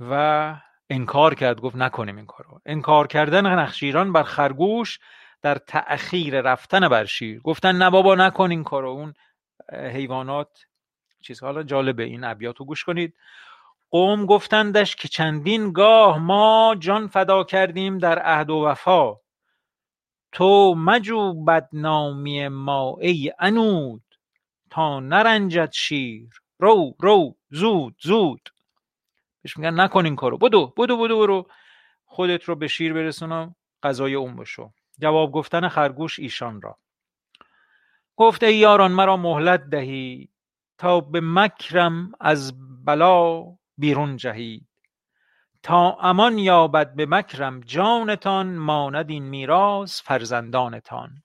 [0.00, 0.54] و
[0.90, 2.60] انکار کرد گفت نکنیم این کارو.
[2.66, 4.98] انکار کردن نخشیران بر خرگوش
[5.42, 7.40] در تأخیر رفتن بر شیر.
[7.40, 8.88] گفتن نه بابا نکن این کارو.
[8.88, 9.14] اون
[9.72, 10.66] حیوانات
[11.20, 13.14] چیز حالا جالبه این ابیات رو گوش کنید.
[13.90, 19.21] قوم گفتندش که چندین گاه ما جان فدا کردیم در عهد و وفا.
[20.32, 24.02] تو مجو بدنامی ما ای انود
[24.70, 26.28] تا نرنجد شیر.
[26.58, 28.48] رو رو زود زود.
[29.42, 30.38] بهش میگن نکن این کارو.
[30.38, 31.46] بدو بدو بدو برو
[32.04, 34.72] خودت رو به شیر برسونم غذای اون بشو.
[34.98, 36.78] جواب گفتن خرگوش ایشان را.
[38.16, 40.30] گفت ای یاران مرا مهلت دهید
[40.78, 42.52] تا به مکرم از
[42.84, 43.44] بلا
[43.78, 44.68] بیرون جهید
[45.62, 51.22] تا امان یابد به مکرم جانتان ماند این میراث فرزندانتان.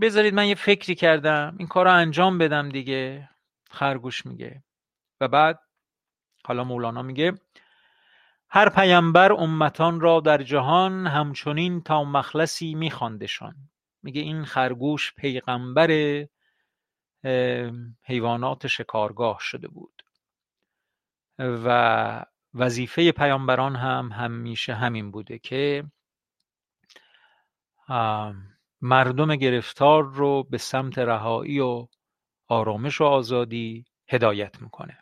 [0.00, 3.30] بذارید من یه فکری کردم این کار رو انجام بدم دیگه
[3.70, 4.64] خرگوش میگه.
[5.20, 5.60] و بعد
[6.46, 7.34] حالا مولانا میگه
[8.48, 13.54] هر پیامبر امتان را در جهان همچنین تا مخلصی میخواندشان.
[14.02, 15.90] میگه این خرگوش پیغمبر
[18.02, 20.05] حیوانات شکارگاه شده بود.
[21.38, 22.24] و
[22.54, 25.84] وظیفه پیامبران هم همیشه همین بوده که
[28.80, 31.88] مردم گرفتار رو به سمت رهایی و
[32.48, 34.98] آرامش و آزادی هدایت می‌کنه.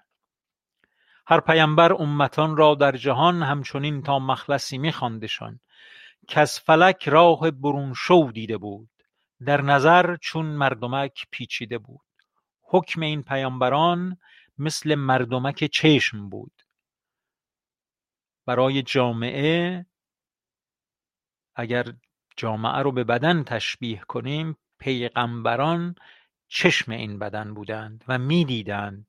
[1.26, 5.60] هر پیامبر امتان را در جهان همچنین تا مخلصی میخواندشان.
[6.28, 8.90] کس فلک راه برون شو دیده بود.
[9.46, 12.00] در نظر چون مردمک پیچیده بود.
[12.62, 14.18] حکم این پیامبران
[14.58, 16.52] مثل مردمک چشم بود.
[18.46, 19.86] برای جامعه
[21.56, 21.94] اگر
[22.36, 25.94] جامعه رو به بدن تشبیه کنیم پیغمبران
[26.48, 29.06] چشم این بدن بودند و می‌دیدند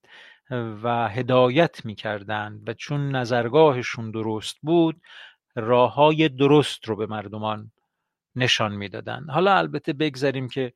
[0.84, 5.02] و هدایت می‌کردند و چون نظرگاهشون درست بود
[5.56, 7.72] راه های درست رو به مردمان
[8.36, 9.30] نشان می‌دادند.
[9.30, 10.74] حالا البته بگذاریم که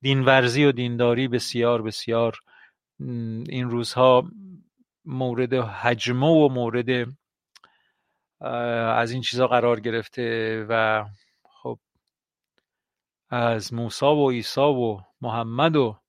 [0.00, 2.38] دینورزی و دینداری بسیار بسیار
[3.48, 4.30] این روزها
[5.04, 7.08] مورد حجمه و مورد
[8.98, 11.04] از این چیزا قرار گرفته و
[11.44, 11.78] خب
[13.30, 16.00] از موسی و عیسی و محمد و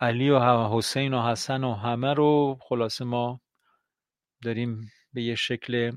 [0.00, 3.40] علی و حسین و حسن و همه رو خلاصه ما
[4.42, 5.92] داریم به یه شکل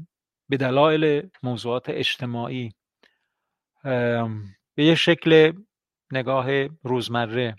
[0.50, 2.72] به دلایل موضوعات اجتماعی
[4.76, 5.54] به یه شکل
[6.12, 7.56] نگاه روزمره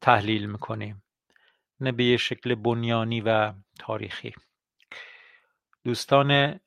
[0.00, 1.02] تحلیل می‌کنیم.
[1.80, 4.34] به یه شکل بنیانی و تاریخی.
[5.84, 6.60] دوستان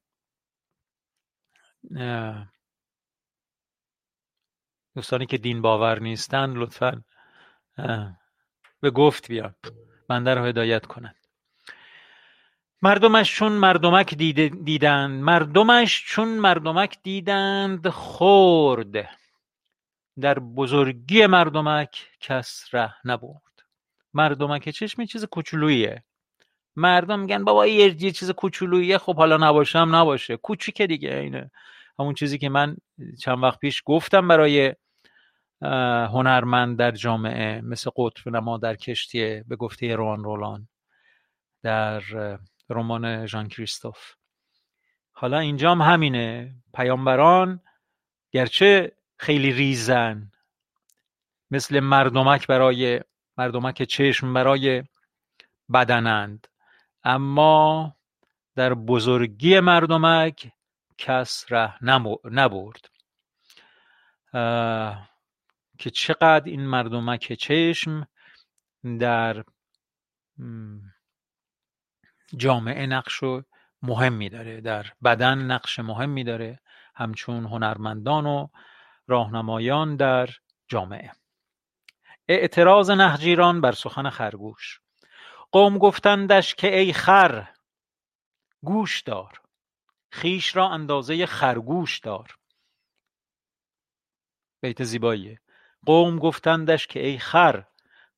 [4.95, 7.03] دوستانی که دین باور نیستند لطفا
[8.81, 9.55] به گفت بیان.
[10.09, 11.15] بنده رو هدایت کنند
[12.81, 15.23] مردمش چون مردمک دیدند.
[15.23, 19.09] مردمش چون مردمک دیدند خورد
[20.21, 23.50] در بزرگی مردمک کس ره نبرد.
[24.13, 26.03] مردمک چشم چیز کوچولوییه.
[26.75, 30.37] مردم میگن بابا یه, یه چیز کوچولوییه خب حالا نباشم نباشه.
[30.37, 31.51] کوچیکه دیگه اینه.
[31.99, 32.77] همون چیزی که من
[33.19, 34.75] چند وقت پیش گفتم برای
[36.11, 40.67] هنرمند در جامعه مثل قطب نما در کشتیه به گفته روان رولان
[41.63, 42.01] در
[42.69, 44.13] رمان ژان کریستوف.
[45.11, 46.55] حالا اینجا هم همینه.
[46.73, 47.61] پیامبران
[48.31, 50.31] گرچه خیلی ریزن
[51.51, 53.01] مثل مردمک برای
[53.37, 54.83] مردمک چشم برای
[55.73, 56.47] بدنند.
[57.03, 57.95] اما
[58.55, 60.51] در بزرگی مردمک
[60.97, 61.77] کس ره
[62.31, 62.89] نبرد.
[65.79, 68.07] که چقدر این مردمک چشم
[68.99, 69.43] در
[72.37, 73.23] جامعه نقش
[73.81, 76.59] مهمی داره در بدن نقش مهمی داره.
[76.95, 78.47] همچون هنرمندان و
[79.07, 80.29] راهنمایان در
[80.67, 81.11] جامعه.
[82.27, 84.81] اعتراض نهجیران بر سخن خرگوش.
[85.51, 87.47] قوم گفتندش که ای خر
[88.63, 89.41] گوش دار.
[90.11, 92.35] خیش را اندازه خرگوش دار.
[94.63, 95.41] بیت زیباییه
[95.85, 97.63] قوم گفتندش که ای خر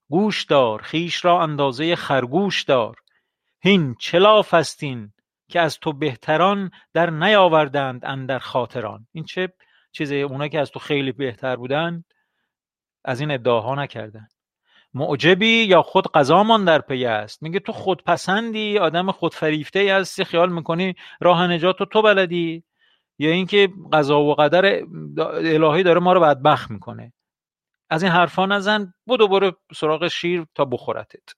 [0.09, 0.81] گوش دار.
[0.81, 2.95] خیش را اندازه خرگوش دار.
[3.61, 5.13] هین چلاف استین
[5.49, 9.53] که از تو بهتران در نیاوردند اندر خاطران؟ این چه
[9.91, 12.03] چیزه؟ اونا که از تو خیلی بهتر بودن
[13.05, 14.27] از این ادعاها نکردن
[14.93, 20.51] معجبی یا خود قضامان در پی است؟ میگه تو خودپسندی آدم خودفریفته ای هستی خیال
[20.51, 22.63] می‌کنی راه نجات تو, تو بلدی؟
[23.19, 24.83] یا اینکه قضا و قدر
[25.17, 27.13] الهی داره ما رو بدبخت می‌کنه؟
[27.89, 31.29] از این حرفا نزن بدو برو سراغ شیر تا بخورتت.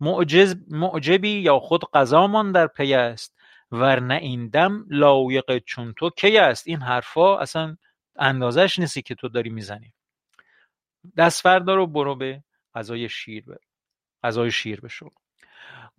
[0.00, 3.38] معجز معجبی یا خود قضامان در پی است
[3.72, 7.76] ورنه این دم لایق چون تو کی است؟ این حرفا اصلا
[8.16, 9.92] اندازش نیستی که تو داری می‌زنی.
[11.16, 12.44] دست رو برو به
[12.74, 13.58] غذای شیر به
[14.24, 15.10] غذای شیر بشو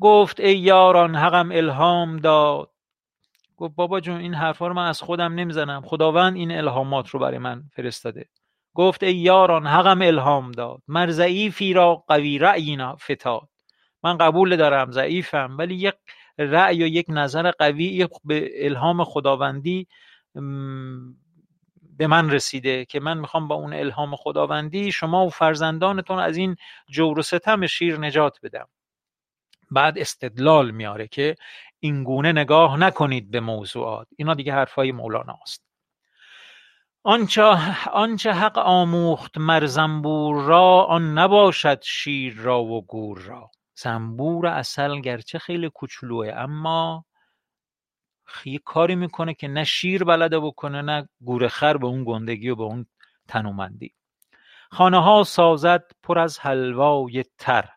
[0.02, 2.70] گفت ای یاران حقم الهام داد.
[3.58, 5.82] گفت بابا جون این حرفا رو من از خودم نمی‌زنم.
[5.82, 8.30] خداوند این الهامات رو برای من فرستاده.
[8.74, 10.82] گفت ای یاران حقم الهام داد.
[10.88, 13.50] مر ضعیفی را قوی رأینا فتاد.
[14.04, 15.96] من قبول دارم ضعیفم ولی یک
[16.38, 19.88] رأی و یک نظر قوی به الهام خداوندی
[22.04, 26.56] به من رسیده که من می‌خوام با اون الهام خداوندی شما و فرزندانتون از این
[26.90, 28.68] جور و ستم شیر نجات بدم.
[29.72, 31.36] بعد استدلال میاره که
[31.80, 34.08] این گونه نگاه نکنید به موضوعات.
[34.18, 35.64] اینا دیگه حرفای مولانا است.
[37.04, 37.44] آنچه,
[37.94, 43.52] آنچه حق آموخت مر زنبور را آن نباشد شیر را و گور را.
[43.76, 47.06] زنبور اصل گرچه خیلی کوچولوه اما
[48.46, 52.56] یه کاری می‌کنه که نه شیر بلده بکنه نه گور خر به اون گندگی و
[52.56, 52.86] به اون
[53.28, 53.94] تنومندی.
[54.72, 57.70] خانه ها سازد پر از حلوای تر.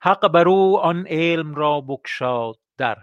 [0.00, 0.48] حق بر
[0.82, 2.98] آن علم را بکشاد در.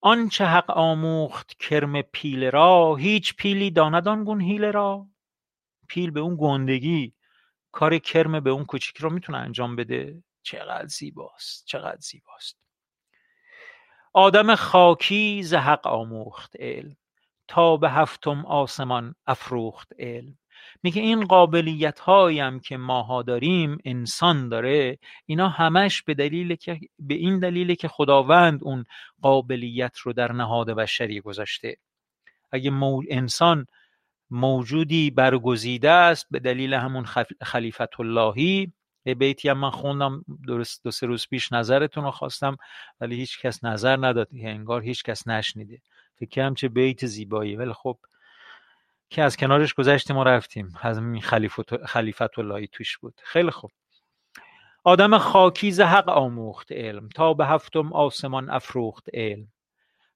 [0.00, 5.06] آنچه حق آموخت کرم پیله را هیچ پیلی داند آن گون حیله را.
[5.88, 7.14] پیل به اون گندگی
[7.72, 10.22] کار کرم به اون کوچیک رو می‌تونه انجام بده.
[10.42, 12.58] چقدر زیباست چقدر زیباست.
[14.12, 16.96] آدم خاکی ز حق آموخت علم
[17.48, 20.38] تا به هفتم آسمان افروخت علم.
[20.82, 27.14] میگه این قابلیت هایی که ماها داریم انسان داره اینا همش به دلیل که به
[27.14, 28.84] این دلیل که خداوند اون
[29.22, 31.76] قابلیت رو در نهاد بشری گذاشته.
[32.52, 33.02] اگه مو...
[33.10, 33.66] انسان
[34.30, 37.04] موجودی برگزیده است به دلیل همون
[37.42, 38.72] خلیفت اللهی
[39.04, 42.56] یه بیتی هم من خوندم درست دو سه روز پیش نظرتون رو خواستم
[43.00, 45.82] ولی هیچ کس نظر نداد انگار هیچ کس نشنیده.
[46.14, 47.98] فکر چه بیت زیبایی ولی خب
[49.10, 50.74] که از کنارش گذشتیم و رفتیم.
[50.80, 53.20] از این خلیفت, اللهی توش بود.
[53.24, 53.70] خیلی خوب.
[54.84, 59.48] آدم خاکیز حق آموخت علم تا به هفتم آسمان افروخت علم.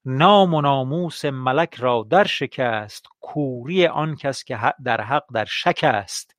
[0.04, 5.80] نام و ناموس ملک را در شکست کوری آن کس که در حق در شک
[5.82, 6.35] است.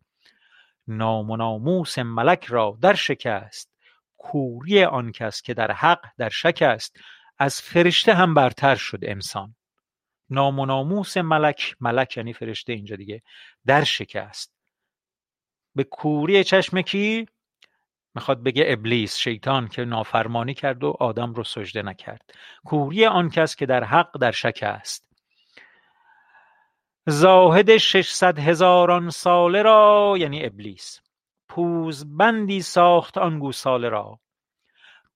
[0.87, 3.71] نام و ناموس ملک را در شکست.
[4.17, 6.99] کوری آن کس که در حق در شک است
[7.37, 9.55] از فرشته هم برتر شد انسان.
[10.29, 13.21] نام و ناموس ملک ملک یعنی فرشته اینجا دیگه
[13.65, 14.53] در شکست.
[15.75, 17.25] به کوری چشم کی؟
[18.15, 22.21] می‌خواد بگه ابلیس شیطان که نافرمانی کرد و آدم رو سجده نکرد.
[22.65, 25.06] کوری آن کس که در حق در شک است.
[27.09, 31.01] زاهد ششصد هزاران ساله را یعنی ابلیس.
[32.05, 34.19] بندی ساخت آن گوساله را.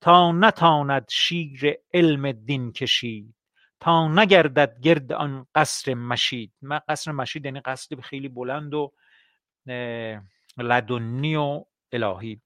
[0.01, 3.35] تا نتاند شیر علم دین کشید
[3.79, 6.51] تا نگردد گرد آن قصر مشید.
[6.87, 8.91] قصر مشید یعنی قصر خیلی بلند و
[10.57, 12.41] لدنی و الهی.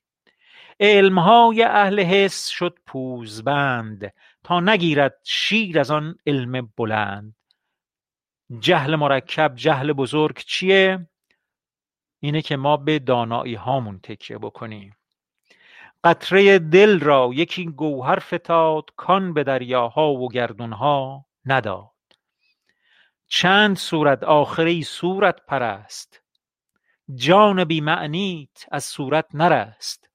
[0.79, 7.35] علمهای اهل حس شد پوزبند تا نگیرد شیر از آن علم بلند.
[8.59, 11.07] جهل مرکب جهل بزرگ چیه؟
[12.19, 14.97] اینه که ما به دانایی هامون تکیه بکنیم.
[16.03, 21.91] قطره دل را یکی گوهر فتاد کان به دریاها و گردونها نداد.
[23.27, 26.21] چند صورت آخری صورت پرست.
[27.15, 30.09] جان بی معنیت از صورت نرست.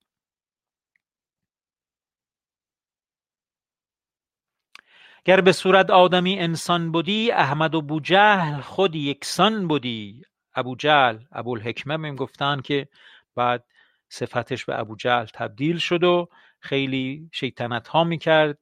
[5.24, 10.22] گر به صورت آدمی انسان بودی احمد و بوجهل خود یکسان بودی.
[10.54, 12.88] ابو جهل ابوالحکمه می گفتن که
[13.36, 13.64] بعد
[14.08, 16.28] صفتش به ابو جهل تبدیل شد و
[16.60, 18.58] خیلی شیطنت ها می‌کرد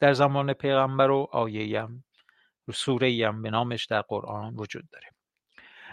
[0.00, 2.04] در زمان پیغمبر و آیه هم
[2.74, 5.06] سوره هم به نامش در قرآن وجود داره.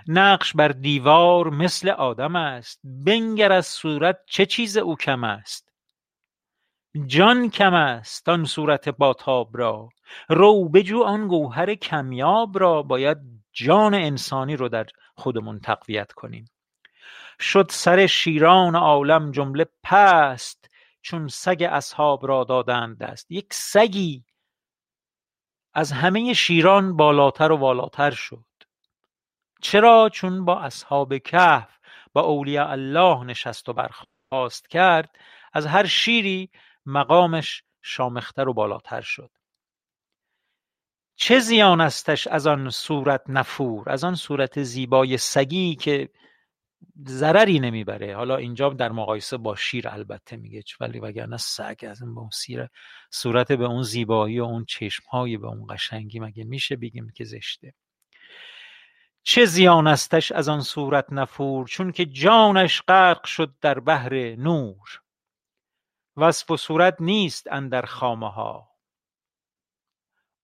[0.07, 2.79] نقش بر دیوار مثل آدم است.
[2.83, 5.66] بنگر از صورت چه چیز او کم است؟
[7.05, 9.89] جان کم است آن صورت باتاب را.
[10.29, 12.81] رو بجو آن گوهر کمیاب را.
[12.83, 13.17] باید
[13.53, 14.85] جان انسانی رو در
[15.15, 16.49] خودمون تقویت کنیم.
[17.39, 20.69] شد سر شیران عالم جمله پست
[21.01, 23.31] چون سگ اصحاب را دادند دست.
[23.31, 24.23] یک سگی
[25.73, 28.45] از همه شیران بالاتر و والاتر شد.
[29.61, 31.77] چرا؟ چون با اصحاب کهف
[32.13, 35.09] با اولیاء الله نشست و برخواست کرد.
[35.53, 36.49] از هر شیری
[36.87, 39.31] مقامش شامختر و بالاتر شد.
[41.15, 46.09] چه زیان استش از آن صورت نفور از آن صورت زیبای سگی که
[47.07, 52.13] ضرری نمی‌بره؟ حالا اینجا در مقایسه با شیر البته میگه ولی وگرنه سگ از این
[52.15, 52.67] با اون سیر
[53.11, 57.73] صورت به اون زیبایی و اون چشمهایی به اون قشنگی مگه میشه بگیم که زشته؟
[59.23, 65.01] چه زیان استش از آن صورت نفور؟ چون که جانش غرق شد در بحر نور.
[66.17, 68.69] وصف و صورت نیست اندر خامه ها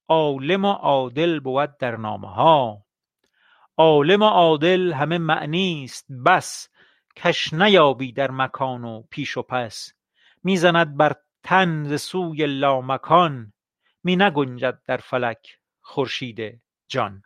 [0.07, 2.85] عالم و عادل بود در نامه ها
[3.77, 6.69] عالم و عادل همه معنی است بس
[7.15, 9.93] کش نیابی در مکان و پیش و پس.
[10.43, 13.53] می‌زند بر تن ز سوی لامکان
[14.03, 17.23] می نگنجد در فلک خورشید جان.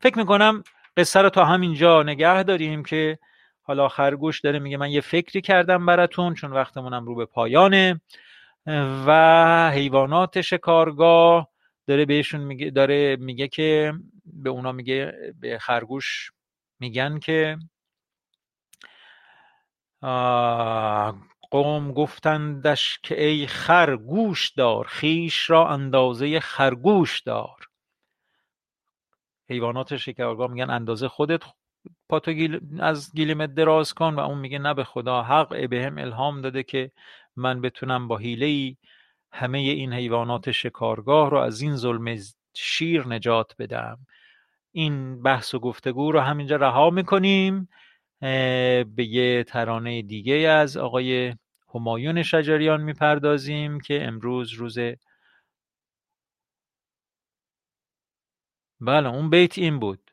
[0.00, 0.62] فکر می‌کنم
[0.96, 3.18] قصه رو تا همینجا نگه داریم که
[3.62, 8.00] حالا خرگوش داره میگه من یه فکری کردم براتون چون وقتمونم رو به پایانه.
[9.06, 11.48] و حیوانات شکارگاه
[11.86, 13.92] داره بهشون میگه داره میگه که
[14.24, 16.32] به اونا میگه به خرگوش
[16.80, 17.58] میگن که
[21.50, 27.68] قوم گفتندش که ای خرگوش دار خیش را اندازه خرگوش دار.
[29.48, 31.42] حیوانات شکارگاه میگن اندازه خودت
[32.08, 36.40] پاتو از گیلیمت دراز کن و اون میگه نه به خدا حق به هم الهام
[36.40, 36.90] داده که
[37.36, 38.76] من بتونم با حیله ای
[39.32, 42.18] همه این حیوانات شکارگاه رو از این ظلم
[42.54, 43.98] شیر نجات بدم.
[44.72, 47.68] این بحث و گفتگو رو همینجا رها می‌کنیم
[48.20, 51.34] به یه ترانه دیگه از آقای
[51.74, 54.78] همایون شجریان می‌پردازیم که امروز روز
[58.80, 60.11] بله اون بیت این بود.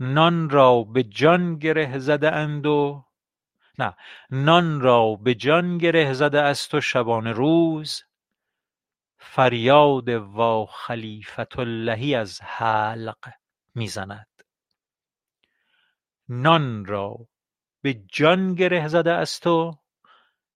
[0.00, 3.04] نان را به جان گره زده اند و
[3.78, 3.96] نه
[4.30, 8.04] نان را به جان گره زده است و شبانه روز.
[9.18, 13.32] فریاد وا خلیفت اللهی از حلق
[13.74, 14.42] می‌زند.
[16.28, 17.28] نان را
[17.82, 19.78] به جان گره زده است و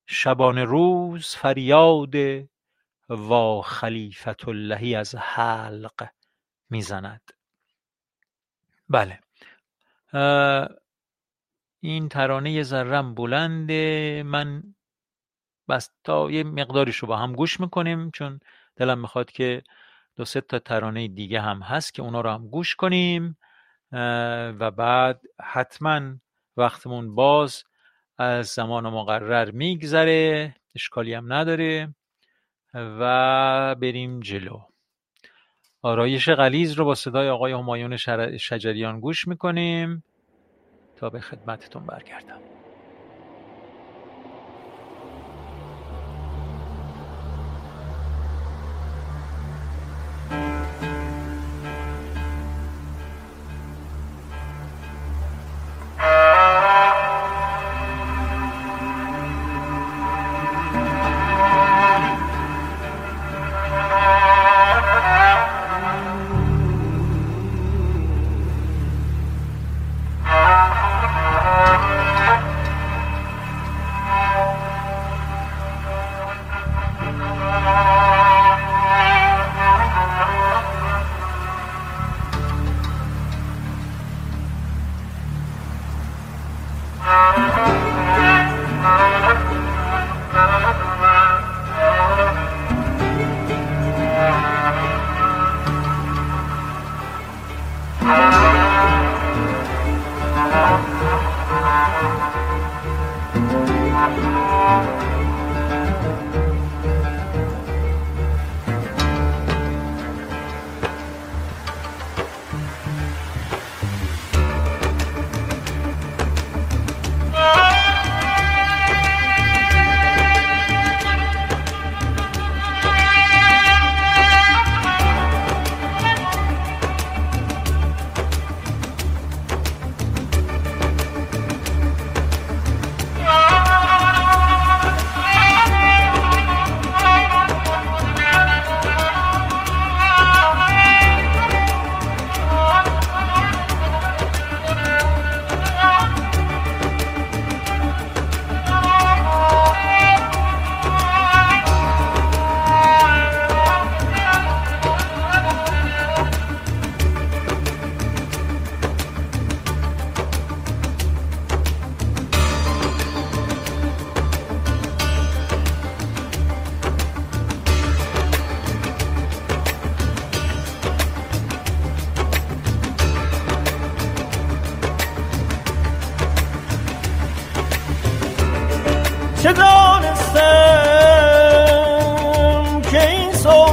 [0.06, 2.14] شبانه روز فریاد
[3.08, 6.08] وا خلیفت اللهی از حلق
[6.70, 7.30] می‌زند.
[8.88, 9.20] بله.
[11.80, 14.22] این ترانه ذرم بلنده.
[14.26, 14.62] من
[15.68, 18.40] بس تا یه مقداریش رو با هم گوش می‌کنیم چون
[18.76, 19.62] دلم می‌خواد که
[20.16, 23.38] دو سه تا ترانه دیگه هم هست که اونا رو هم گوش کنیم.
[23.92, 26.00] و بعد حتما
[26.56, 27.64] وقتمون باز
[28.18, 30.54] از زمان مقرر میگذره.
[30.74, 31.94] اشکالی هم نداره.
[32.74, 34.67] و بریم جلو.
[35.88, 37.96] آرایش غلیز رو با صدای آقای همایون
[38.38, 40.04] شجریان گوش می‌کنیم
[40.96, 42.57] تا به خدمتتون برگردم.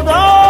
[0.08, 0.45] این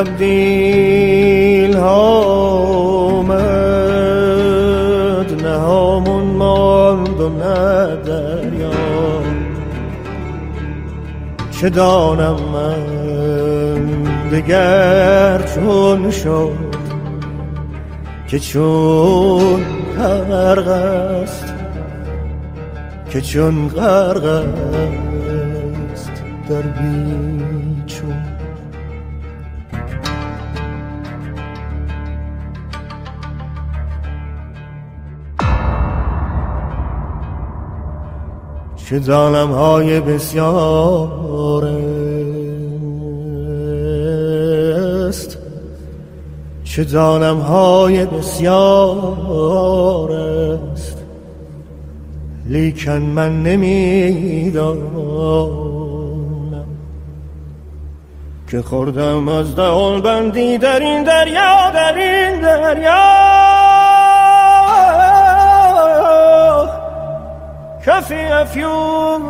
[0.00, 2.20] تبدیل ها
[3.20, 3.38] آمد
[5.42, 8.70] نه همون ماند و نه دریا.
[11.50, 12.84] چه دانم من
[14.30, 16.70] دگر چون شد
[18.28, 19.64] که چون
[19.98, 21.54] غرق است
[23.10, 26.12] که چون غرق است
[26.48, 27.59] در بیچون
[38.90, 41.64] چه ظالم های بسیار
[45.08, 45.38] است.
[46.64, 50.98] چه ظالم های بسیار است.
[52.46, 54.80] لیکن من نمی‌دانم
[58.50, 63.19] که خوردم از دهان بندی در این دریا در این دریا.
[67.86, 69.29] کفی افیون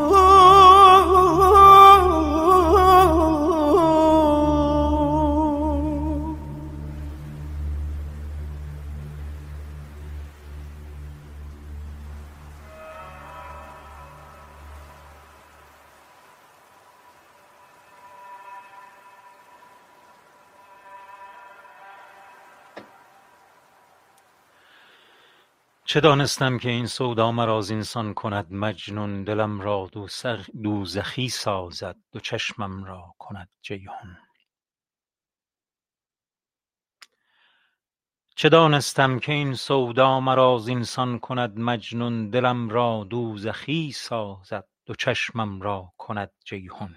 [25.91, 29.91] چه دانستم که این سودا مرا زینسان کند مجنون؟ دلم را
[30.63, 34.17] دوزخی سازد دو چشمم را کند جیحون.
[38.37, 45.63] چه دانستم که این سودا مرا زینسان کند مجنون؟ دلم را دوزخی سازد دو چشمم
[45.63, 46.97] را کند جیحون.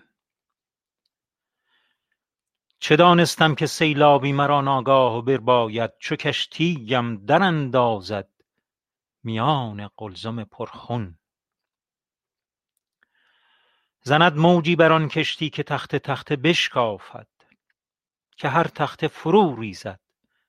[2.79, 8.32] چه دانستم که سیلابی مرا ناگاه برباید چو کشتیم دراندازد
[9.23, 11.17] میان قلزم پرخون.
[14.01, 17.27] زند موجی بر آن کشتی که تخته تخته بشکافد
[18.37, 19.99] که هر تخته فرو ریزد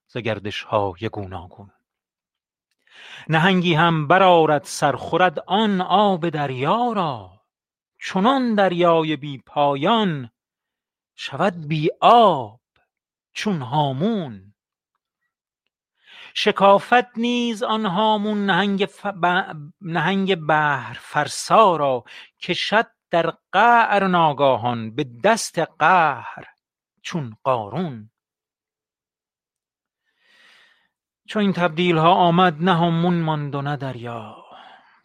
[0.06, 1.70] ز گردش های گوناگون.
[3.28, 7.40] نهنگی هم برآرد سر خورد آن آب دریا را.
[8.00, 10.30] چنان دریای بی پایان
[11.14, 12.60] شود بی آب
[13.32, 14.53] چون هامون.
[16.36, 18.50] شکافد نیز آن هامون
[19.80, 22.04] نهنگ بحر فرسا را
[22.40, 26.44] کشد در قعر ناگاهان به دست قهر
[27.02, 28.10] چون قارون.
[31.28, 34.44] چو این تبدیل ها آمد نه هامون ماند و نه دریا.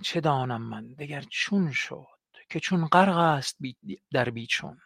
[0.03, 2.07] چه دانم من دگر چون شد
[2.49, 3.57] که چون غرق است
[4.11, 4.81] در بیچون.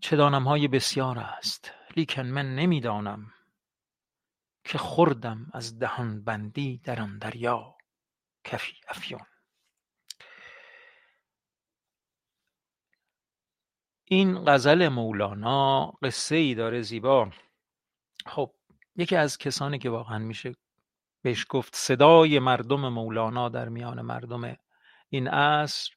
[0.00, 1.79] چه دانم های بسیار است.
[1.96, 3.32] لیکن من نمی‌دانم
[4.64, 7.76] که خوردم از دهان بندی در آن دریا.
[8.44, 9.26] کفی افیون.
[14.04, 17.30] این غزل مولانا قصه ای داره زیبا.
[18.26, 18.54] خب
[18.96, 20.54] یکی از کسانی که واقعا میشه
[21.22, 24.56] بهش گفت صدای مردم مولانا در میان مردم
[25.08, 25.90] این عصر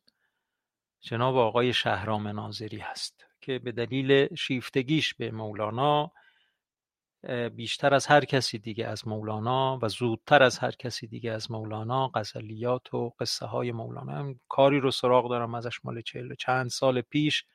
[1.01, 3.22] جناب آقای شهرام ناظری هست.
[3.43, 6.11] که به دلیل شیفتگیش به مولانا
[7.55, 12.07] بیشتر از هر کسی دیگه از مولانا و زودتر از هر کسی دیگه از مولانا
[12.07, 14.11] غزلیات و قصه های مولانا.
[14.11, 17.45] هم کاری رو سراغ دارم ازش مال چهل چند سال پیش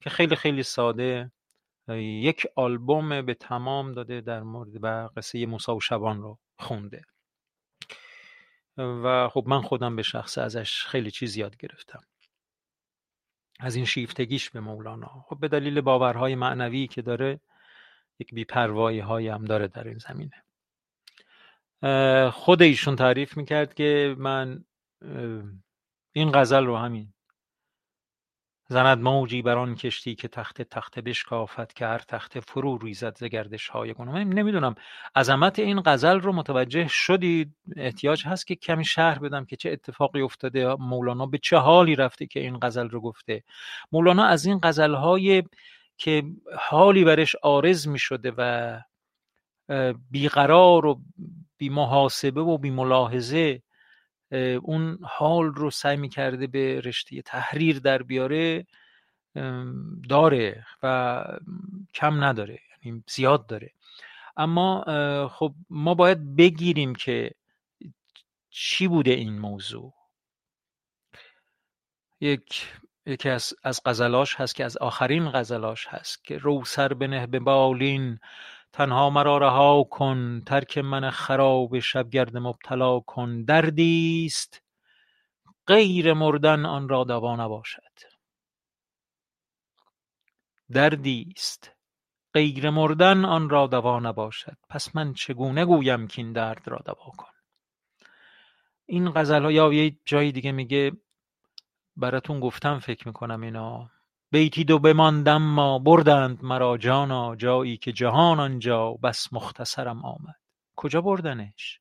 [0.00, 1.32] که خیلی خیلی ساده
[1.98, 7.02] یک آلبوم به تمام داده در مورد و قصه موسی و شبان رو خونده.
[8.76, 12.00] و خب من خودم به شخص ازش خیلی چیز یاد گرفتم.
[13.58, 15.24] از این شیفتگیش به مولانا.
[15.28, 17.40] خب به دلیل باورهای معنوی که داره
[18.18, 20.44] یک بیپروایی های هم داره در این زمینه.
[22.30, 24.64] خود ایشون تعریف می‌کرد که من
[26.12, 27.12] این غزل رو همین
[28.70, 33.24] زند موجی بر آن کشتی که تخت تخت بشکافت که هر تخت فرو ریزد ز
[33.24, 34.24] گردش های گناه.
[34.24, 34.74] من نمی‌دونم
[35.16, 40.20] عظمت این غزل رو متوجه شدید؟ احتیاج هست که کمی شهر بدم که چه اتفاقی
[40.20, 43.44] افتاده؟ مولانا به چه حالی رفته که این غزل رو گفته؟
[43.92, 45.42] مولانا از این غزل های
[45.98, 46.22] که
[46.58, 48.80] حالی برش آرز می شده و
[50.10, 51.00] بیقرار و
[51.58, 53.62] بی محاسبه و بی ملاحظه
[54.62, 58.66] اون حال رو سعی می‌کرده به رشته تحریر در بیاره
[60.08, 61.24] داره و
[61.94, 63.70] کم نداره یعنی زیاد داره.
[64.36, 64.84] اما
[65.28, 67.30] خب ما باید بگیریم که
[68.50, 69.94] چی بوده این موضوع.
[72.20, 72.72] یک
[73.06, 77.38] یکی از از غزلاش هست که از آخرین غزلاش هست که رو سر بنه به
[77.38, 78.18] بالین
[78.72, 84.62] تنها مرا رها کن ترک من خراب شبگرد مبتلا کن دردیست
[85.66, 87.98] غیر مردن آن را دوا نباشد.
[90.72, 91.72] دردیست
[92.34, 94.56] غیر مردن آن را دوا نباشد.
[94.68, 97.32] پس من چگونه گویم که این درد را دوا کن؟
[98.86, 100.92] این غزل ها یا یه جای دیگه میگه
[101.96, 103.90] براتون گفتم فکر می‌کنم اینا.
[104.30, 104.94] بیتی دو
[105.38, 110.36] ما بردند مرا جانا جایی که جهان آنجا بس مختصرم آمد.
[110.76, 111.80] کجا بردنش؟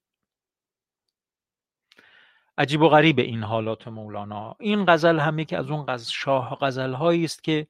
[2.58, 4.56] عجیب و غریب این حالات مولانا.
[4.60, 7.68] این غزل هم یکی از اون غزل شاه غزل هایی است که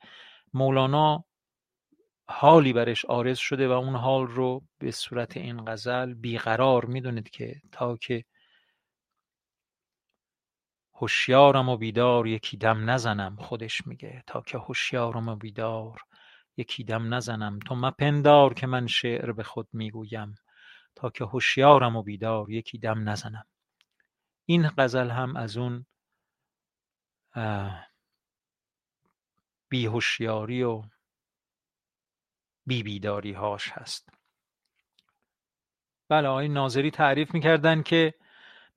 [0.53, 1.23] مولانا
[2.29, 7.55] حالی برش آرز شده و اون حال رو به صورت این غزل بیقرار می‌دونید که
[7.71, 8.23] تا که
[11.01, 14.23] هوشیارم و بیدار یکی دم نزنم خودش میگه.
[14.27, 16.01] تا که هوشیارم و بیدار
[16.57, 17.59] یکی دم نزنم.
[17.59, 20.35] تو مپندار که من شعر به خود می‌گویم.
[20.95, 23.45] تا که هوشیارم و بیدار یکی دم نزنم.
[24.45, 25.85] این غزل هم از اون
[29.69, 30.83] بیهوشیاری و
[32.65, 34.09] بی بیداری هاش هست.
[36.09, 38.13] بله آقای ناظری تعریف می‌کردن که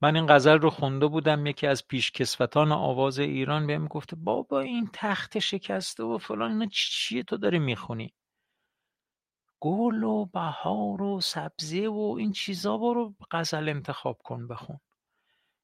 [0.01, 4.89] من این غزل رو خونده بودم یکی از پیشکسوتان آواز ایران بهم گفته بابا این
[4.93, 8.13] تخت شکسته و فلان اینا چیه تو داری می‌خونی؟
[9.59, 14.79] گل و بهار و سبزه و این چیزا برو غزل انتخاب کن بخون.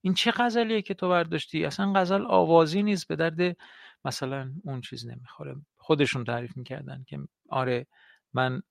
[0.02, 3.58] این چه غزلیه که تو برداشتی؟ اصلا غزل آوازی نیست به درد
[4.06, 5.56] مثلا اون چیز نمی‌خوره.
[5.78, 7.20] خودشون تعریف می‌کردن که
[7.50, 7.88] آره
[8.34, 8.62] من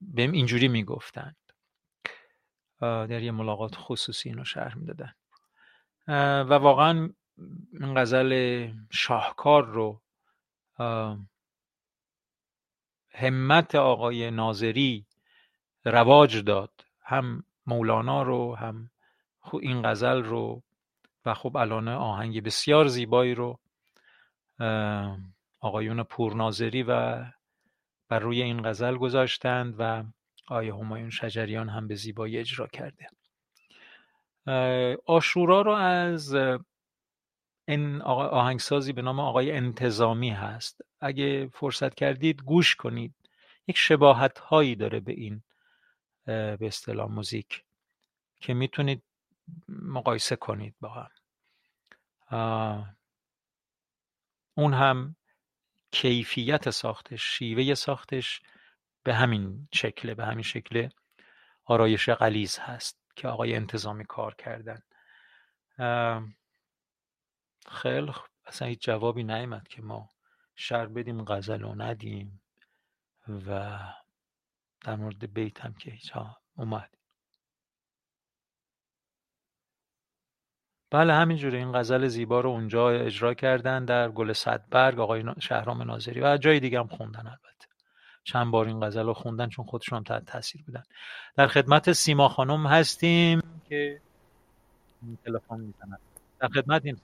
[0.00, 1.34] بهم اینجوری می‌گفتن.
[3.06, 5.14] در یه ملاقات خصوصی اینو شرح می‌دادن.
[6.48, 7.10] و واقعا
[7.80, 10.00] این غزل شاهکار رو
[13.14, 15.06] همت آقای ناظری
[15.84, 16.70] رواج داد.
[17.02, 18.90] هم مولانا رو هم
[19.52, 20.62] این غزل رو
[21.24, 23.58] و خب الان آهنگ بسیار زیبایی رو
[25.60, 27.24] آقایون پورناظری و
[28.08, 30.04] بر روی این غزل گذاشتند و
[30.46, 33.08] آیه همایون شجریان هم به زیبایی اجرا کرده؟
[35.06, 36.34] آشورا رو از
[37.68, 40.80] این آهنگسازی به نام آقای انتظامی هست.
[41.00, 43.14] اگه فرصت کردید گوش کنید.
[43.66, 45.42] یک شباهت هایی داره به این
[46.24, 47.64] به اصطلاح موزیک
[48.40, 49.02] که می‌تونید
[49.68, 51.08] مقایسه کنید با
[52.30, 52.96] هم.
[54.54, 55.16] اون هم
[55.90, 58.40] کیفیت ساختش شیوه ساختش
[59.04, 60.88] به همین شکله به همین شکل
[61.64, 64.82] آرایش غلیز هست که آقای انتظامی کار کردن.
[67.68, 68.12] خیلی
[68.46, 70.10] اصلا هیچ جوابی نیامد که ما
[70.54, 72.42] شر بدیم غزل رو ندیم
[73.28, 73.78] و
[74.80, 76.12] در مورد بیت هم که هیچ
[76.56, 76.90] اومد.
[80.90, 86.20] بله همینجوره این غزل زیبا رو اونجا اجرا کردن در گل صدبرگ آقای شهرام ناظری
[86.20, 87.73] و جای دیگه هم خوندن البته.
[88.24, 90.82] چند بار این غزل رو خوندن چون خودشون هم تحت تاثیر بودن.
[91.36, 94.00] در خدمت سیما خانم هستیم که
[95.24, 95.98] تلفن می‌زنن.
[96.40, 96.96] در خدمت این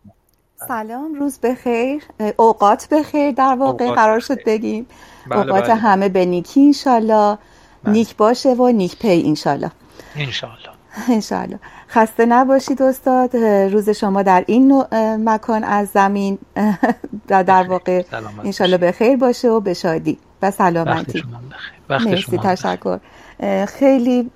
[0.57, 2.03] سلام روز بخیر.
[2.37, 4.87] اوقات بخیر در واقع قرار شد بگیم.
[5.27, 5.75] بله اوقات بله.
[5.75, 7.39] همه به نیکی انشالله.
[7.85, 7.93] بله.
[7.93, 9.71] نیک باشه و نیک پی انشالله.
[10.17, 10.71] انشالله.
[11.09, 11.59] انشالله.
[11.89, 13.37] خسته نباشید استاد.
[13.73, 14.85] روز شما در این
[15.25, 16.39] مکان از زمین.
[17.29, 18.03] در واقع
[18.45, 20.19] انشالله به خیر باشه و به شادی.
[20.43, 21.25] و سلامتی.
[21.91, 22.99] مرسی تشکر.
[23.69, 24.31] خیلی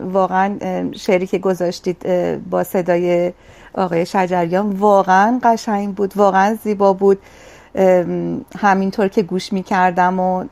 [0.00, 0.58] واقعا
[0.92, 2.06] شعری که گذاشتید
[2.50, 3.32] با صدای
[3.74, 7.18] آقای شجریان واقعا قشنگ بود واقعا زیبا بود.
[8.58, 10.44] همینطور که گوش می کردم و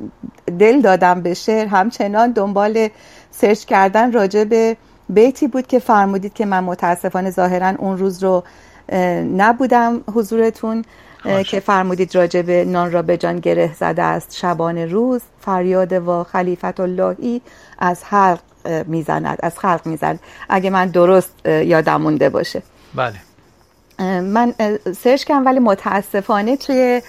[0.58, 2.88] دل دادم به شعر همچنان دنبال
[3.30, 4.76] سرچ کردن راجع به
[5.08, 8.44] بیتی بود که فرمودید که من متاسفانه ظاهرا اون روز رو
[9.36, 10.84] نبودم حضورتون.
[11.46, 16.24] که فرمودید راجع به نان را به جان گره زده است شبان روز فریاد و
[16.24, 17.40] خلیفت اللهی
[17.78, 18.40] از خلق
[18.86, 20.20] می‌زند از خلق می‌زند.
[20.48, 22.62] اگه من درست یادم مونده باشه.
[22.94, 23.14] بله.
[24.20, 24.54] من
[24.98, 27.02] سرچ کردم ولی متاسفانه توی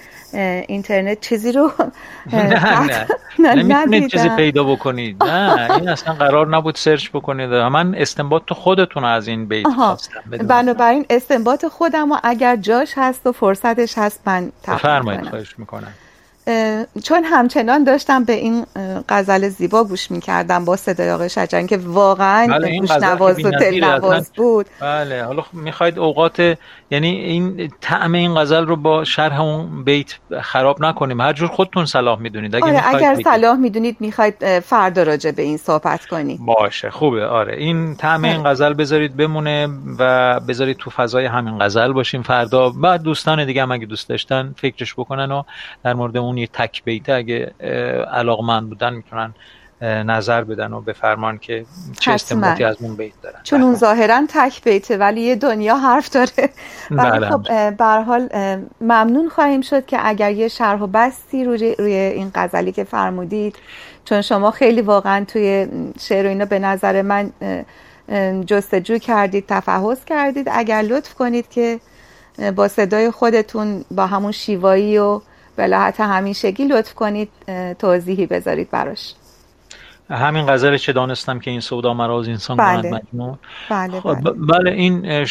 [0.67, 1.71] اینترنت چیزی رو
[3.39, 4.07] نه نه.
[4.07, 5.23] چیزی پیدا بکنید.
[5.23, 7.49] نه این اصلا قرار نبود سرچ بکنید.
[7.49, 13.31] من استنباط خودتون از این بیت خواستم بنابراین استنباط خودم و اگر جاش هست و
[13.31, 15.93] فرصتش هست من فرمایید خواهش می‌کنم.
[17.03, 18.65] چون همچنان داشتم به این
[19.09, 23.83] غزل زیبا گوش می‌کردم با صدای آقای شجران که واقعا بله گوش نواز و دل
[23.83, 24.65] نواز بود.
[24.81, 26.57] بله حالا می‌خواید اوقات
[26.91, 31.21] یعنی این طعم این غزل رو با شرح اون بیت خراب نکنیم.
[31.21, 32.55] هر جور خودتون صلاح می‌دونید.
[32.55, 37.25] اگه آره اگر صلاح می‌دونید می‌خواید فردا راجع به این صحبت کنیم باشه خوبه.
[37.25, 38.49] آره این طعم این آره.
[38.49, 39.69] غزل بذارید بمونه
[39.99, 42.23] و بذارید تو فضای همین غزل باشیم.
[42.23, 45.43] فردا بعد دوستان دیگه هم اگه دوست داشتن فکرش بکنن و
[45.83, 47.53] در مورد اون یه تک بیته اگه
[48.11, 49.33] علاقمند بودن می‌تونن
[49.81, 51.65] نظر بدن و بفرمان که
[51.99, 53.39] چه استنباطی از اون بیت دارن.
[53.43, 56.29] چون اون ظاهرا تک بیته ولی یه دنیا حرف داره.
[56.91, 57.29] بله.
[57.29, 57.47] خب
[57.81, 58.29] حال
[58.81, 63.55] ممنون خواهیم شد که اگر یه شرح و بستی روی, روی این غزلی که فرمودید
[64.05, 65.67] چون شما خیلی واقعا توی
[65.99, 67.31] شعر و اینا به نظر من
[68.45, 70.47] جستجو کردید تفحص کردید.
[70.51, 71.79] اگر لطف کنید که
[72.55, 75.21] با صدای خودتون با همون شیوایی و
[75.57, 77.29] بلاحت همیشگی لطف کنید
[77.79, 79.13] توضیحی بذارید براش.
[80.09, 82.91] همین غزل چه دانستم که این سودا مراز انسان بله.
[82.91, 83.39] مجنون.
[83.69, 84.33] بله, خب بله.
[84.33, 85.25] بله این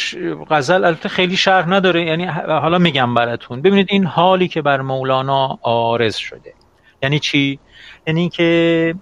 [0.51, 3.63] غزل البته خیلی شرح نداره یعنی حالا میگم براتون.
[3.63, 6.55] ببینید این حالی که بر مولانا آرز شده.
[7.03, 7.59] یعنی چی؟
[8.07, 8.95] یعنی که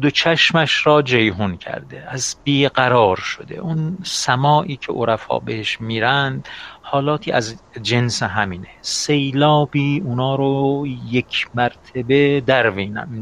[0.00, 2.04] دو چشمش را جیهون کرده.
[2.08, 3.54] از بیقرار شده.
[3.54, 6.48] اون سمایی که عرفا بهش میرند
[6.82, 8.68] حالاتی از جنس همینه.
[8.80, 12.70] سیلابی اونا رو یک مرتبه در,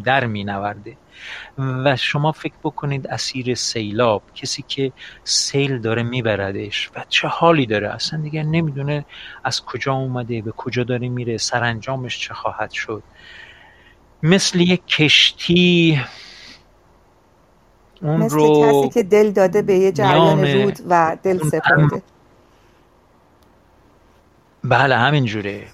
[0.05, 0.97] در می نورده
[1.59, 4.93] و شما فکر بکنید اسیر سیلاب کسی که
[5.25, 9.05] سیل داره میبردش و چه حالی داره؟ اصلا دیگه نمی‌دونه
[9.45, 13.03] از کجا اومده به کجا داره میره سرانجامش چه خواهد شد.
[14.23, 16.01] مثل یک کشتی
[18.03, 22.03] اون مثل رو کسی که دل داده به یه جریان رود و دل سپرده.
[24.65, 25.65] بله همینجوره.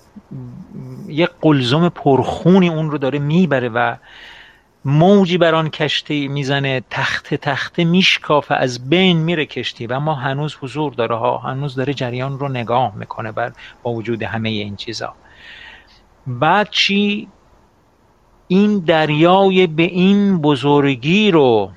[1.09, 3.97] یه قلزم پرخونی اون رو داره می‌بره و
[4.85, 10.57] موجی بر آن کشتی می‌زنه تخت تخته میشکافه از بین میره کشتی و ما هنوز
[10.61, 15.15] حضور داره ها هنوز داره جریان رو نگاه می‌کنه بر با وجود همه این چیزا.
[16.27, 17.29] بعد چی؟
[18.49, 21.71] این دریای به این بزرگی رو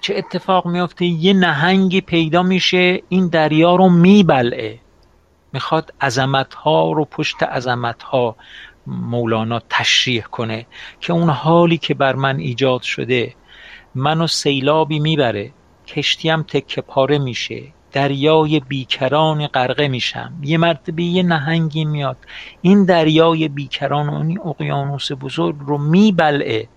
[0.00, 4.78] چه اتفاق میافته؟ یه نهنگی پیدا میشه این دریا رو میبلعه.
[5.52, 8.36] می‌خواد عظمت ها رو پشت عظمت ها
[8.86, 10.66] مولانا تشریح کنه
[11.00, 13.34] که اون حالی که بر من ایجاد شده
[13.94, 15.52] منو سیلابی می‌بره.
[15.86, 17.62] کشتیم تکه پاره میشه.
[17.92, 20.32] دریای بیکران غرقه میشم.
[20.42, 22.16] یه مرتبه یه نهنگی میاد.
[22.62, 26.68] این دریای بیکران و این اقیانوس بزرگ رو میبلعه.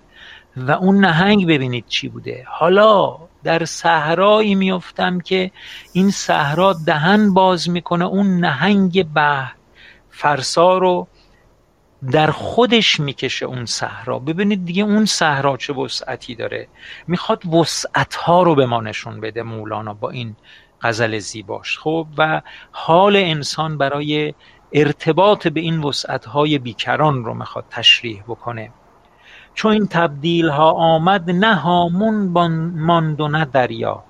[0.57, 2.45] و اون نهنگ ببینید چی بوده.
[2.47, 5.51] حالا در صحرایی میفتم که
[5.93, 9.51] این صحرا دهن باز می‌کنه اون نهنگ به
[10.09, 11.07] فرسا رو
[12.11, 14.19] در خودش می‌کشه اون صحرا.
[14.19, 16.67] ببینید دیگه اون صحرا چه وسعتی داره.
[17.07, 20.35] می‌خواد وسعت ها رو به ما نشون بده مولانا با این
[20.81, 21.80] غزل زیباش.
[21.80, 24.34] خب و حال انسان برای
[24.73, 28.71] ارتباط به این وسعت های بیکران رو می‌خواد تشریح بکنه.
[29.60, 32.15] چون این تبدیل ها آمد نه هامون
[32.76, 34.03] ماند و نه دریا.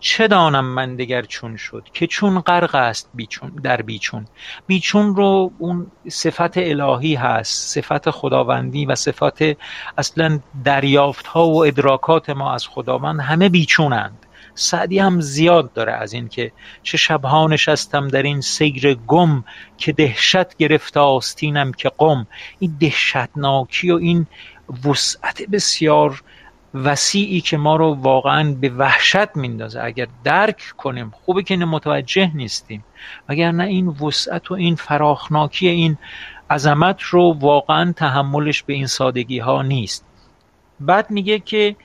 [0.00, 4.26] چه دانم من دگر چون شد؟ که چون غرق است بیچون در بیچون.
[4.66, 9.42] بیچون رو اون صفت الهی هست صفت خداوندی و صفت
[9.98, 14.26] اصلا دریافت ها و ادراکات ما از خداوند همه بیچونند.
[14.54, 16.52] سعدی هم زیاد داره از این که
[16.82, 19.44] چه شبها نشستم در این سیر گم
[19.78, 22.26] که دهشت گرفت آستینم که قم.
[22.58, 24.26] این دهشتناکی و این
[24.84, 26.22] وسعت بسیار
[26.74, 29.80] وسیعی که ما رو واقعا به وحشت میندازه.
[29.82, 32.84] اگر درک کنیم خوبه که متوجه نیستیم.
[33.28, 35.98] اگر نه این وسعت و این فراخناکی این
[36.50, 40.04] عظمت رو واقعا تحملش به این سادگی ها نیست.
[40.80, 41.76] بعد میگه که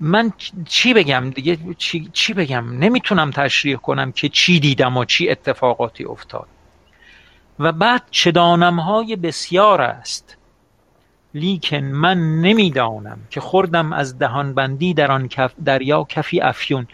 [0.00, 0.32] من
[0.68, 6.04] چی بگم دیگه؟ چی, چی بگم؟ نمی‌تونم تشریح کنم که چی دیدم و چی اتفاقاتی
[6.04, 6.46] افتاد.
[7.58, 10.36] و بعد چدانم های بسیار است.
[11.34, 16.86] لیکن من نمی‌دانم که خوردم از دهان بندی در آن کف دریا کفی افیون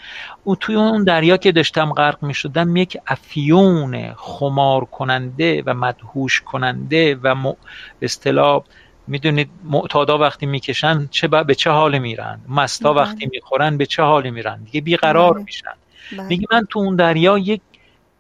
[0.45, 6.41] او توی اون دریا که داشتم غرق می شدم یک افیون خمار کننده و مدهوش
[6.41, 7.57] کننده و م...
[8.03, 8.65] اصطلاح
[9.07, 13.03] می‌دونید معتادا وقتی می‌کشن چه به چه حال میرن مستا بله.
[13.03, 15.45] وقتی می‌خورن به چه حالی میرن دیگه بیقرار بله.
[15.45, 15.75] میشن
[16.13, 16.27] بله.
[16.27, 17.61] میگه من تو اون دریا یک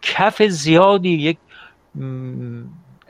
[0.02, 1.38] کف زیادی یک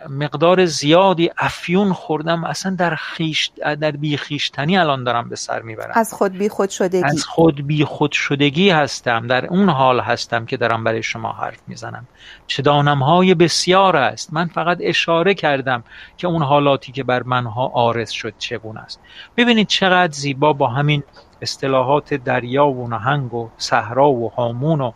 [0.09, 2.45] مقدار زیادی افیون خوردم.
[2.45, 3.51] اصلا در خیش
[3.81, 5.93] در بی خیشتنی الان دارم به سر می‌برم.
[5.95, 7.05] از خود بی خود شدگی.
[7.05, 9.27] از خود بی خود شدگی هستم.
[9.27, 12.07] در اون حال هستم که دارم برای شما حرف می‌زنم.
[12.47, 14.33] چه دانم های بسیار است.
[14.33, 15.85] من فقط اشاره کردم
[16.17, 19.01] که اون حالاتی که بر منها آرز شد چگونه است.
[19.37, 21.03] ببینید چقدر زیبا با همین
[21.43, 24.93] اصطلاحات دریا و نهنگ و صحرا و هامون و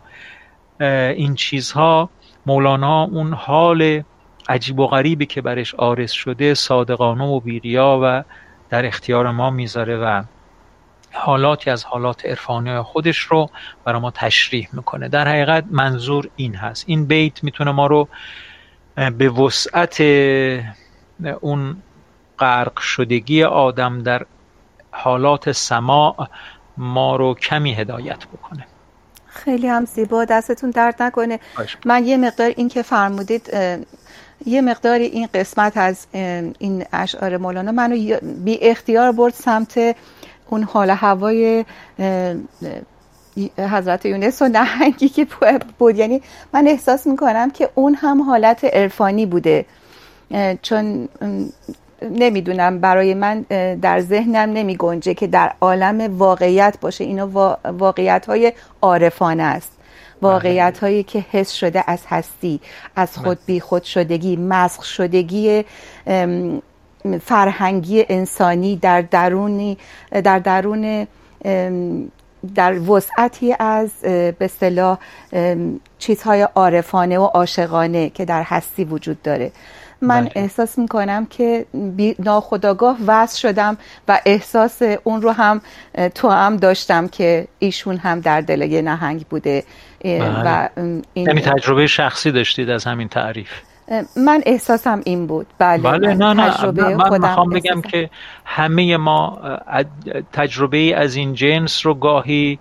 [0.79, 2.09] این چیزها.
[2.45, 4.03] مولانا اون حال
[4.49, 8.23] عجیب و غریبی که برش آرز شده صادقانه و بیریا و
[8.69, 10.23] در اختیار ما می‌ذاره و
[11.13, 13.49] حالاتی از حالات عرفانی خودش رو
[13.83, 15.09] برای ما تشریح می‌کنه.
[15.09, 16.83] در حقیقت منظور این هست.
[16.87, 18.07] این بیت می‌تونه ما رو
[19.17, 20.01] به وسعت
[21.41, 21.77] اون
[22.39, 24.25] غرق شدگی آدم در
[24.91, 26.29] حالات سماع
[26.77, 28.67] ما رو کمی هدایت بکنه.
[29.27, 30.25] خیلی هم زیبا.
[30.25, 31.39] دستتون درد نکنه.
[31.85, 33.49] من یه مقدار این که فرمودید
[34.45, 36.05] یه مقداری این قسمت از
[36.59, 39.95] این اشعار مولانا منو بی اختیار برد سمت
[40.49, 41.65] اون حال هوای
[43.57, 45.27] حضرت یونس و نهنگی که
[45.79, 45.97] بود.
[45.97, 46.21] یعنی
[46.53, 49.65] من احساس می‌کنم که اون هم حالت عرفانی بوده.
[50.61, 51.09] چون
[52.01, 53.41] نمی‌دونم برای من
[53.81, 57.03] در ذهنم نمی گنجه که در عالم واقعیت باشه.
[57.03, 59.74] اینا واقعیت های عارفانه است.
[60.21, 62.59] واقعیت هایی که حس شده از هستی
[62.95, 65.63] از خود بی خود شدگی مسخ شدگی
[67.21, 69.77] فرهنگی انسانی در درونی
[70.23, 71.07] در درون
[72.55, 74.97] در وسعتی از به اصطلاح
[75.99, 79.51] چیزهای عارفانه و عاشقانه که در هستی وجود داره
[80.01, 80.31] من بله.
[80.35, 81.65] احساس می‌کنم که
[82.19, 83.77] ناخداگاه وصل شدم
[84.07, 85.61] و احساس اون رو هم
[86.15, 89.63] تو هم داشتم که ایشون هم در دل یه نهنگ بوده بله.
[90.45, 93.49] و این یعنی تجربه شخصی داشتید از همین تعریف؟
[94.17, 95.47] من احساسم این بود.
[95.57, 98.09] بله, بله نه نه تجربه من می‌خوام بگم که
[98.45, 99.41] همه ما
[100.33, 102.59] تجربه از این جنس رو گاهی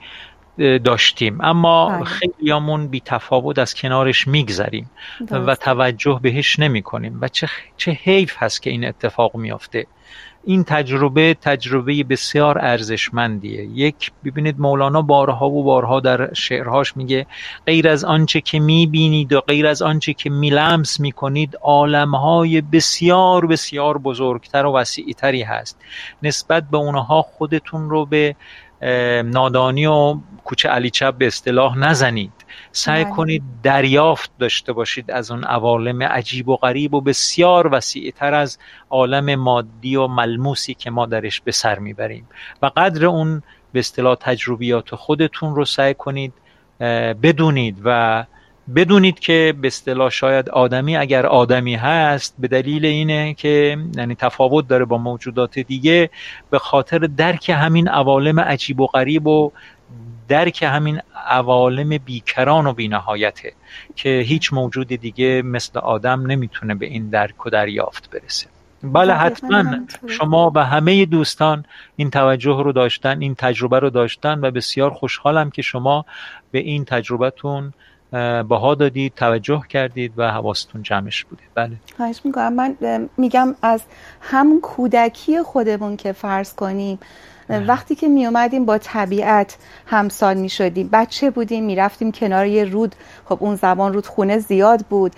[0.85, 1.41] داشتیم.
[1.41, 2.05] اما بله.
[2.05, 4.91] خیلیامون بی تفاوت از کنارش میگذریم
[5.31, 9.87] و توجه بهش نمی کنیم و چه, چه حیف هست که این اتفاق میافته.
[10.47, 13.65] این تجربه تجربه بسیار ارزشمندیه.
[13.65, 17.27] یک ببینید مولانا بارها و بارها در شعرهاش میگه
[17.67, 23.99] غیر از آنچه که می‌بینید و غیر از آنچه که میلمس می‌کنید عالمهای بسیار بسیار
[23.99, 25.79] بزرگتر و وسیعتری هست.
[26.23, 28.37] نسبت به اونها خودتون رو به
[29.25, 32.44] نادانی و کوچه علی چپ به اصطلاح نزنید.
[32.73, 33.13] سعی بله.
[33.13, 38.59] کنید دریافت داشته باشید از اون عوالم عجیب و غریب و بسیار وسیعتر از
[38.91, 42.29] عالم مادی و ملموسی که ما درش به سر می‌بریم
[42.63, 46.33] و قدر اون به اصطلاح تجربیات خودتون رو سعی کنید
[47.23, 48.25] بدونید و
[48.75, 54.69] بدونید که به اصطلاح شاید آدمی اگر آدمی هست به دلیل اینه که یعنی تفاوت
[54.69, 56.11] داره با موجودات دیگه
[56.51, 59.53] به خاطر درک همین عوالم عجیب و غریب و
[60.29, 63.53] درک همین عوالم بیکران و بینهایته
[63.97, 68.47] که هیچ موجود دیگه مثل آدم نمی‌تونه به این درک و دریافت برسه.
[68.83, 69.65] بله حتما.
[70.07, 71.65] شما و همه دوستان
[71.97, 76.05] این توجه رو داشتن این تجربه رو داشتن و بسیار خوشحالم که شما
[76.51, 77.73] به این تجربتون
[78.49, 81.43] باها دادید توجه کردید و حواستون جمعش بوده.
[81.55, 81.77] بله.
[81.97, 82.53] خواهش می‌کنم.
[82.53, 82.77] من
[83.17, 83.83] میگم از
[84.21, 86.99] همون کودکی خودمون که فرض کنیم
[87.49, 89.57] وقتی که می اومدیم با طبیعت
[89.87, 92.95] همسال می شدیم بچه بودیم می رفتیم کنار یه رود.
[93.25, 95.13] خب اون زمان رودخونه زیاد بود.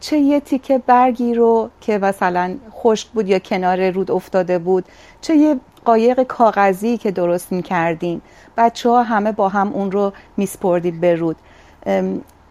[0.00, 4.84] چه یه تیکه برگی رو که مثلا خشک بود یا کنار رود افتاده بود
[5.20, 8.22] چه یه قایق کاغذی که درست می کردیم
[8.56, 11.36] بچه ها همه با هم اون رو میسپردیم به رود.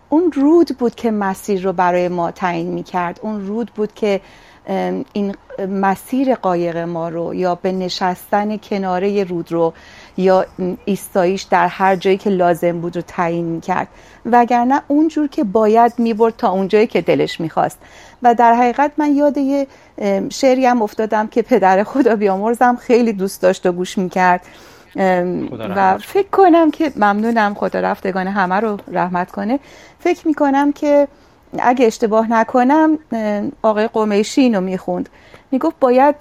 [0.10, 4.22] اون رود بود که مسیر رو برای ما تعیین می کرد اون رود بود که
[5.14, 5.36] این
[5.70, 9.74] مسیر قایق ما رو یا به نشستن کناره رود رو
[10.18, 10.46] یا
[10.86, 13.88] ایستاییش در هر جایی که لازم بود رو تعیین کرد.
[14.26, 17.80] وگرنه اونجور که باید می‌برد تا اونجایی که دلش می‌خواست
[18.24, 19.68] و در حقیقت من یاد یه
[20.30, 24.42] شعری هم افتادم که پدر خدا بیامرزم خیلی دوست داشت و گوش می‌کرد
[25.76, 29.60] و فکر کنم که ممنونم خدا رفتگان همه رو رحمت کنه.
[30.00, 31.08] فکر می‌کنم که
[31.60, 33.00] اگه اشتباه نکنم
[33.62, 35.10] آقای قمیشی اینو می‌خوند.
[35.52, 36.16] می‌گفت باید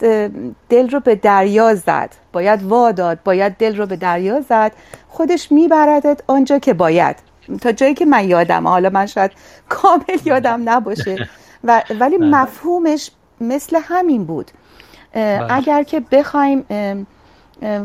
[0.68, 2.10] دل رو به دریا زد.
[2.32, 4.72] باید واداد باید دل رو به دریا زد.
[5.08, 7.16] خودش میبردت آنجا که باید.
[7.60, 9.30] تا جایی که من یادم حالا من شاید
[9.68, 11.28] کامل یادم نباشه.
[11.64, 12.26] و ولی بله.
[12.28, 13.10] مفهومش
[13.40, 14.50] مثل همین بود.
[15.12, 15.52] بله.
[15.52, 16.64] اگر که بخوایم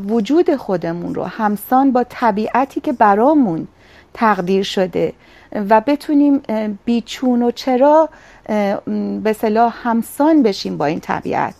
[0.09, 3.67] وجود خودمون رو همسان با طبیعتی که برامون
[4.13, 5.13] تقدیر شده
[5.51, 6.41] و بتونیم
[6.85, 8.09] بیچون و چرا
[9.23, 11.53] به صلاح همسان بشیم با این طبیعت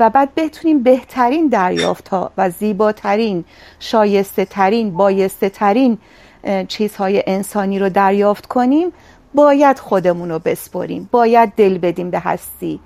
[0.00, 3.44] و بعد بتونیم بهترین دریافت ها و زیباترین
[3.80, 5.98] شایسته ترین بایسته ترین
[6.68, 8.92] چیزهای انسانی رو دریافت کنیم
[9.34, 11.08] باید خودمون رو بسپریم.
[11.12, 12.80] باید دل بدیم به هستی.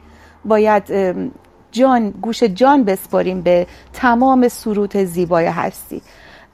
[0.44, 0.82] باید
[1.72, 6.02] جان گوش جان بسپریم به تمام سروت زیبای هستی.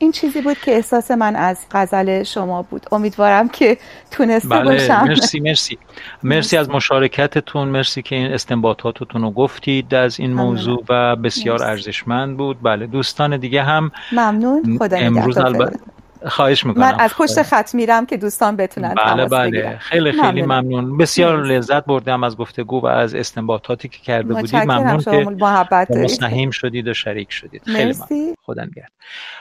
[0.03, 2.87] این چیزی بود که احساس من از غزل شما بود.
[2.93, 3.79] امیدوارم که
[4.11, 5.05] تونسته بله، باشم.
[5.05, 5.79] مرسی مرسی.
[6.23, 7.69] مرسی از مشارکتتون.
[7.69, 12.57] مرسی که این استنباطاتتون رو گفتید از این موضوع و بسیار ارزشمند بود.
[12.63, 14.79] بله دوستان دیگه هم ممنون.
[14.79, 15.79] خدا امروز البته.
[16.27, 16.85] خواهش می‌کنم.
[16.85, 19.79] من از پشت خط میرم که دوستان بتونن بله بله.
[19.79, 24.57] خیلی خیلی ممنون, بسیار لذت بردم از گفتگو و از استنباطاتی که کرده بودید.
[24.57, 27.63] ممنون که مستحیم شدید و شریک شدید.
[27.65, 28.35] خیلی ممنون.
[28.43, 28.93] خدا نگهد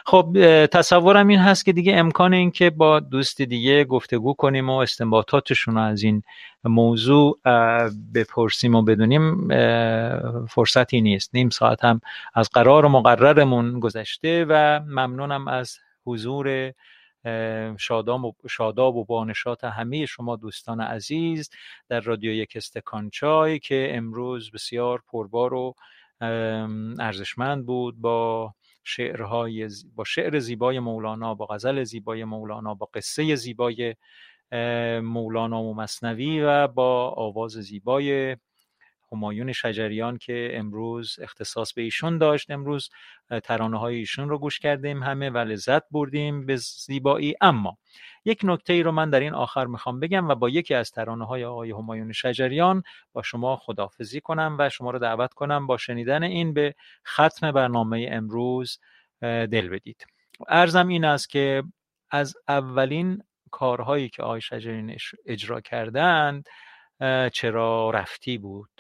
[0.06, 4.78] خب تصورم این هست که دیگه امکان این که با دوست دیگه گفتگو کنیم و
[4.78, 6.24] استنباطاتشون رو از این
[6.64, 7.40] موضوع
[8.16, 9.48] بپرسیم و بدونیم
[10.48, 11.30] فرصتی نیست.
[11.34, 12.02] نیم ساعت هم
[12.34, 16.73] از قرار و مقررمون گذشته و ممنونم از حضور
[17.78, 21.49] شاداب و, شاداب و بانشات همه شما دوستان عزیز
[21.90, 25.73] در رادیو یک استکان چای که امروز بسیار پربار و
[26.99, 28.53] ارزشمند بود با
[28.84, 33.95] شعرهای با شعر زیبای مولانا با غزل زیبای مولانا با قصه زیبای
[35.02, 38.38] مولانا و مصنوی و با آواز زیبای
[39.11, 42.89] همایون شجریان که امروز اختصاص به ایشون داشت امروز
[43.43, 47.35] ترانه های ایشون رو گوش کردیم همه و لذت بردیم به زیبایی.
[47.41, 47.77] اما
[48.25, 51.25] یک نکته ای رو من در این آخر می‌خوام بگم و با یکی از ترانه
[51.25, 52.83] های آقای همایون شجریان
[53.13, 56.75] با شما خدافزی کنم و شما رو دعوت کنم با شنیدن این به
[57.07, 58.79] ختم برنامه امروز
[59.21, 60.05] دل بدید.
[60.47, 61.63] ارزم این است که
[62.09, 66.45] از اولین کارهایی که آقای شجریان اجرا کردند
[67.33, 68.70] چرا رفتی بود؟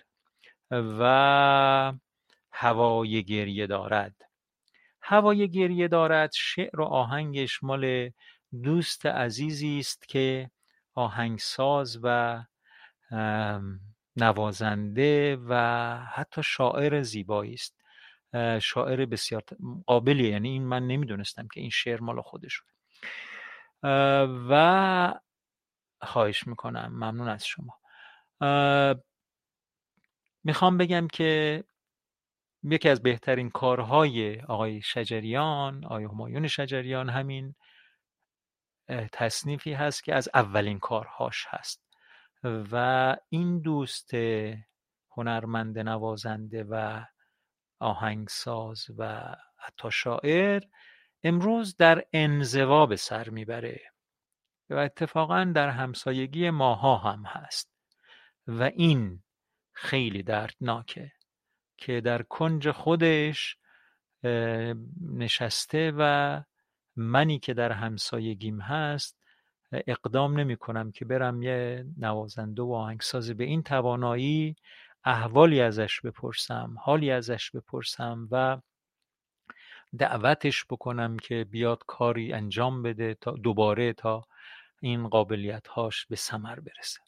[0.71, 1.93] و
[2.51, 4.15] هوای گریه دارد.
[5.01, 8.11] هوای گریه دارد شعر و آهنگش مال
[8.63, 10.51] دوست عزیزی است که
[10.95, 12.39] آهنگساز و
[14.15, 15.55] نوازنده و
[16.13, 17.81] حتی شاعر زیبایی است.
[18.61, 19.43] شاعر بسیار
[19.85, 22.67] قابلی یعنی این من نمی‌دونستم که این شعر مال خودشون
[24.49, 25.13] و
[26.01, 26.91] خواهش می‌کنم.
[26.93, 27.79] ممنون از شما.
[30.43, 31.63] می‌خوام بگم که
[32.63, 37.55] یکی از بهترین کارهای آقای شجریان آقای همایون شجریان همین
[39.11, 41.81] تصنیفی هست که از اولین کارهاش هست
[42.43, 44.11] و این دوست
[45.11, 47.05] هنرمند نوازنده و
[47.79, 50.63] آهنگساز و حتی شاعر
[51.23, 53.81] امروز در انزوا به سر می‌بره
[54.69, 57.71] و اتفاقا در همسایگی ماها هم هست
[58.47, 59.23] و این
[59.81, 61.11] خیلی دردناکه
[61.77, 63.57] که در کنج خودش
[65.13, 66.41] نشسته و
[66.95, 69.17] منی که در همسایگیم هست
[69.71, 74.55] اقدام نمی کنم که برم یه نوازنده و آهنگساز به این توانایی
[75.03, 78.57] احوالی ازش بپرسم حالی ازش بپرسم و
[79.97, 84.23] دعوتش بکنم که بیاد کاری انجام بده تا دوباره تا
[84.81, 86.99] این قابلیت هاش به سمر برسه.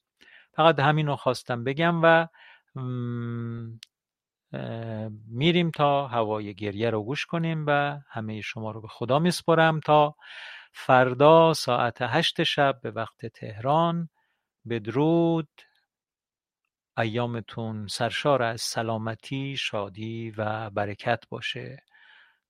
[0.56, 2.28] فقط همین رو خواستم بگم و
[5.28, 10.16] میریم تا هوای گریه رو گوش کنیم و همه شما رو به خدا میسپرم تا
[10.74, 14.10] فردا ساعت هشت شب به وقت تهران.
[14.70, 15.50] بدرود.
[16.98, 21.84] ایامتون سرشار از سلامتی شادی و برکت باشه.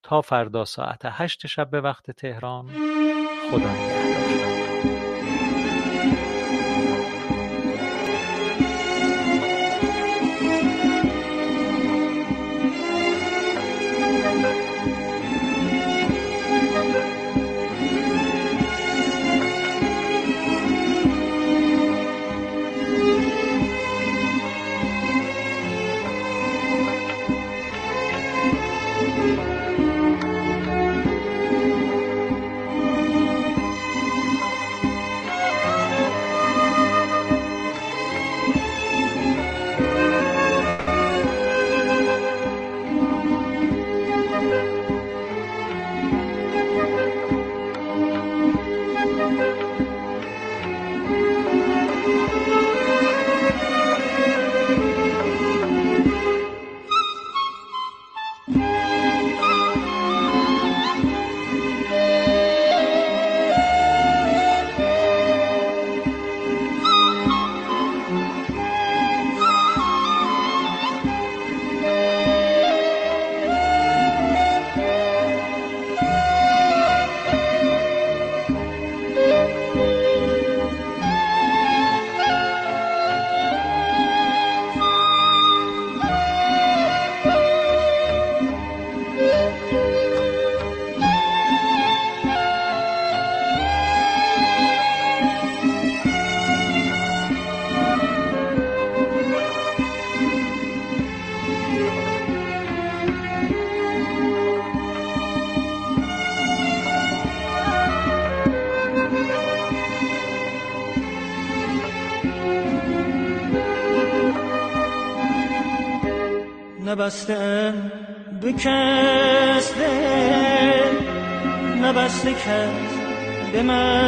[0.03, 2.67] تا فردا ساعت هشت شب به وقت تهران.
[3.51, 4.62] خدا نگهدار.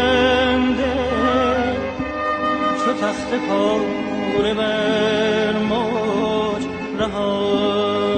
[0.06, 0.78] من
[2.86, 6.64] چو تخت پاره بر موج
[7.00, 7.32] رها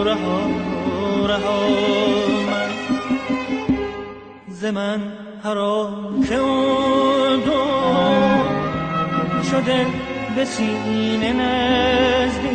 [0.04, 0.40] رها
[1.28, 1.68] رها
[2.50, 2.70] من.
[4.50, 5.02] ز من
[5.44, 7.42] حرام که اون
[9.52, 9.86] شده
[10.36, 12.48] به سینه نزدیک.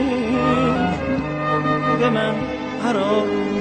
[2.00, 2.34] به من
[2.84, 2.96] هر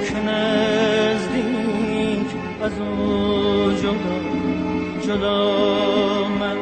[0.04, 2.26] که نزدیک
[2.62, 4.71] از او جدا
[5.02, 6.56] جدا من.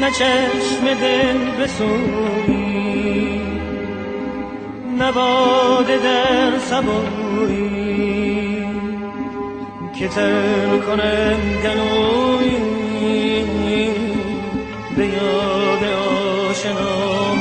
[0.00, 2.55] نه چشم دل بسوی
[5.06, 7.66] نباده در سبوی
[9.98, 12.56] که تر کنم گلوی
[14.96, 15.84] به یاد
[16.50, 17.35] آشنا.